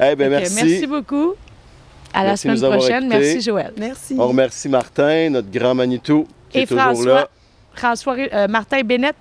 [0.00, 0.64] Eh ben merci.
[0.64, 1.34] merci beaucoup.
[2.12, 3.08] À la Merci semaine prochaine.
[3.08, 3.72] Merci, Joël.
[3.78, 4.16] Merci.
[4.18, 7.14] On remercie Martin, notre grand Manitou, qui Et est toujours François.
[7.14, 7.28] là.
[7.74, 9.14] François, euh, Martin Bennett,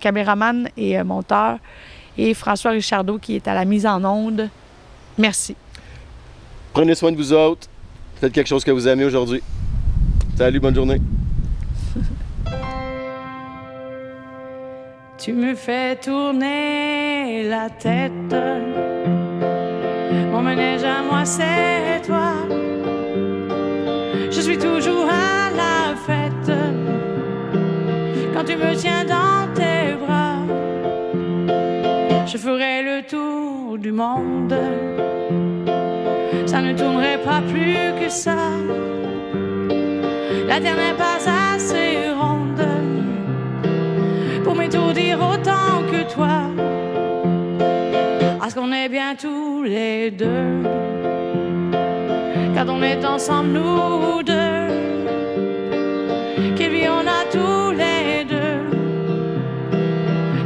[0.00, 1.58] caméraman et euh, monteur,
[2.16, 4.48] et François Richardot qui est à la mise en onde.
[5.18, 5.56] Merci.
[6.72, 7.66] Prenez soin de vous autres.
[8.20, 9.42] Faites quelque chose que vous aimez aujourd'hui.
[10.36, 11.00] Salut, bonne journée.
[15.16, 18.34] Tu me fais tourner la tête.
[20.32, 22.32] Mon manège à moi, c'est toi.
[24.30, 26.50] Je suis toujours à la fête.
[28.32, 30.38] Quand tu me tiens dans tes bras,
[32.26, 34.54] je ferai le tour du monde.
[36.62, 38.36] Ne tournerait pas plus que ça.
[40.46, 41.18] La terre n'est pas
[41.54, 42.66] assez ronde
[44.44, 46.36] pour m'étourdir autant que toi.
[48.38, 50.62] Parce qu'on est bien tous les deux.
[52.54, 54.68] Quand on est ensemble, nous deux.
[56.56, 58.60] Quelle vie on a tous les deux.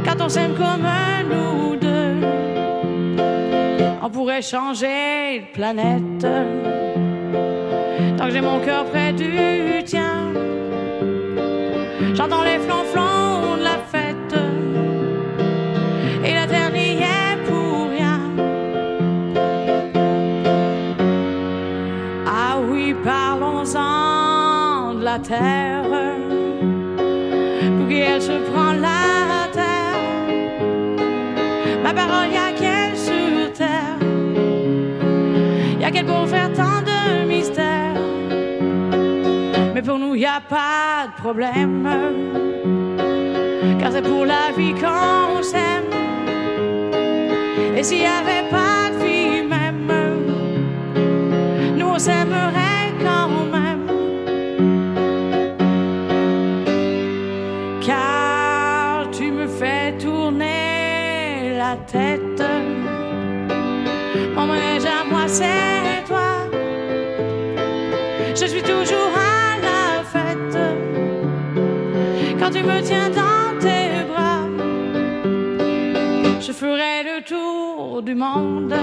[0.05, 1.24] Quand on s'aime comme deux.
[4.07, 6.27] On pourrait changer de planète.
[8.19, 10.31] Tant que j'ai mon cœur près du tien.
[12.13, 14.35] J'entends les flonflons de la fête
[16.23, 18.19] et la terre n'y est pour rien.
[22.27, 25.83] Ah oui, parlons-en de la terre
[27.75, 28.64] pour qui elle se prend
[36.55, 37.99] tant de mystères.
[39.73, 41.87] Mais pour nous, y a pas de problème.
[43.79, 45.91] Car c'est pour la vie qu'on s'aime.
[47.75, 49.91] Et s'il y avait pas de vie même,
[51.77, 53.74] nous on s'aimerait quand même.
[72.75, 74.45] me tiens dans tes bras.
[76.39, 78.75] Je ferai le tour du monde.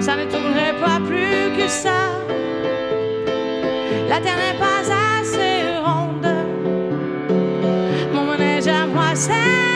[0.00, 2.00] Ça ne tournerait pas plus que ça.
[4.08, 4.80] La terre n'est pas
[5.20, 6.28] assez ronde.
[8.12, 9.71] Mon ménage à moi, c'est.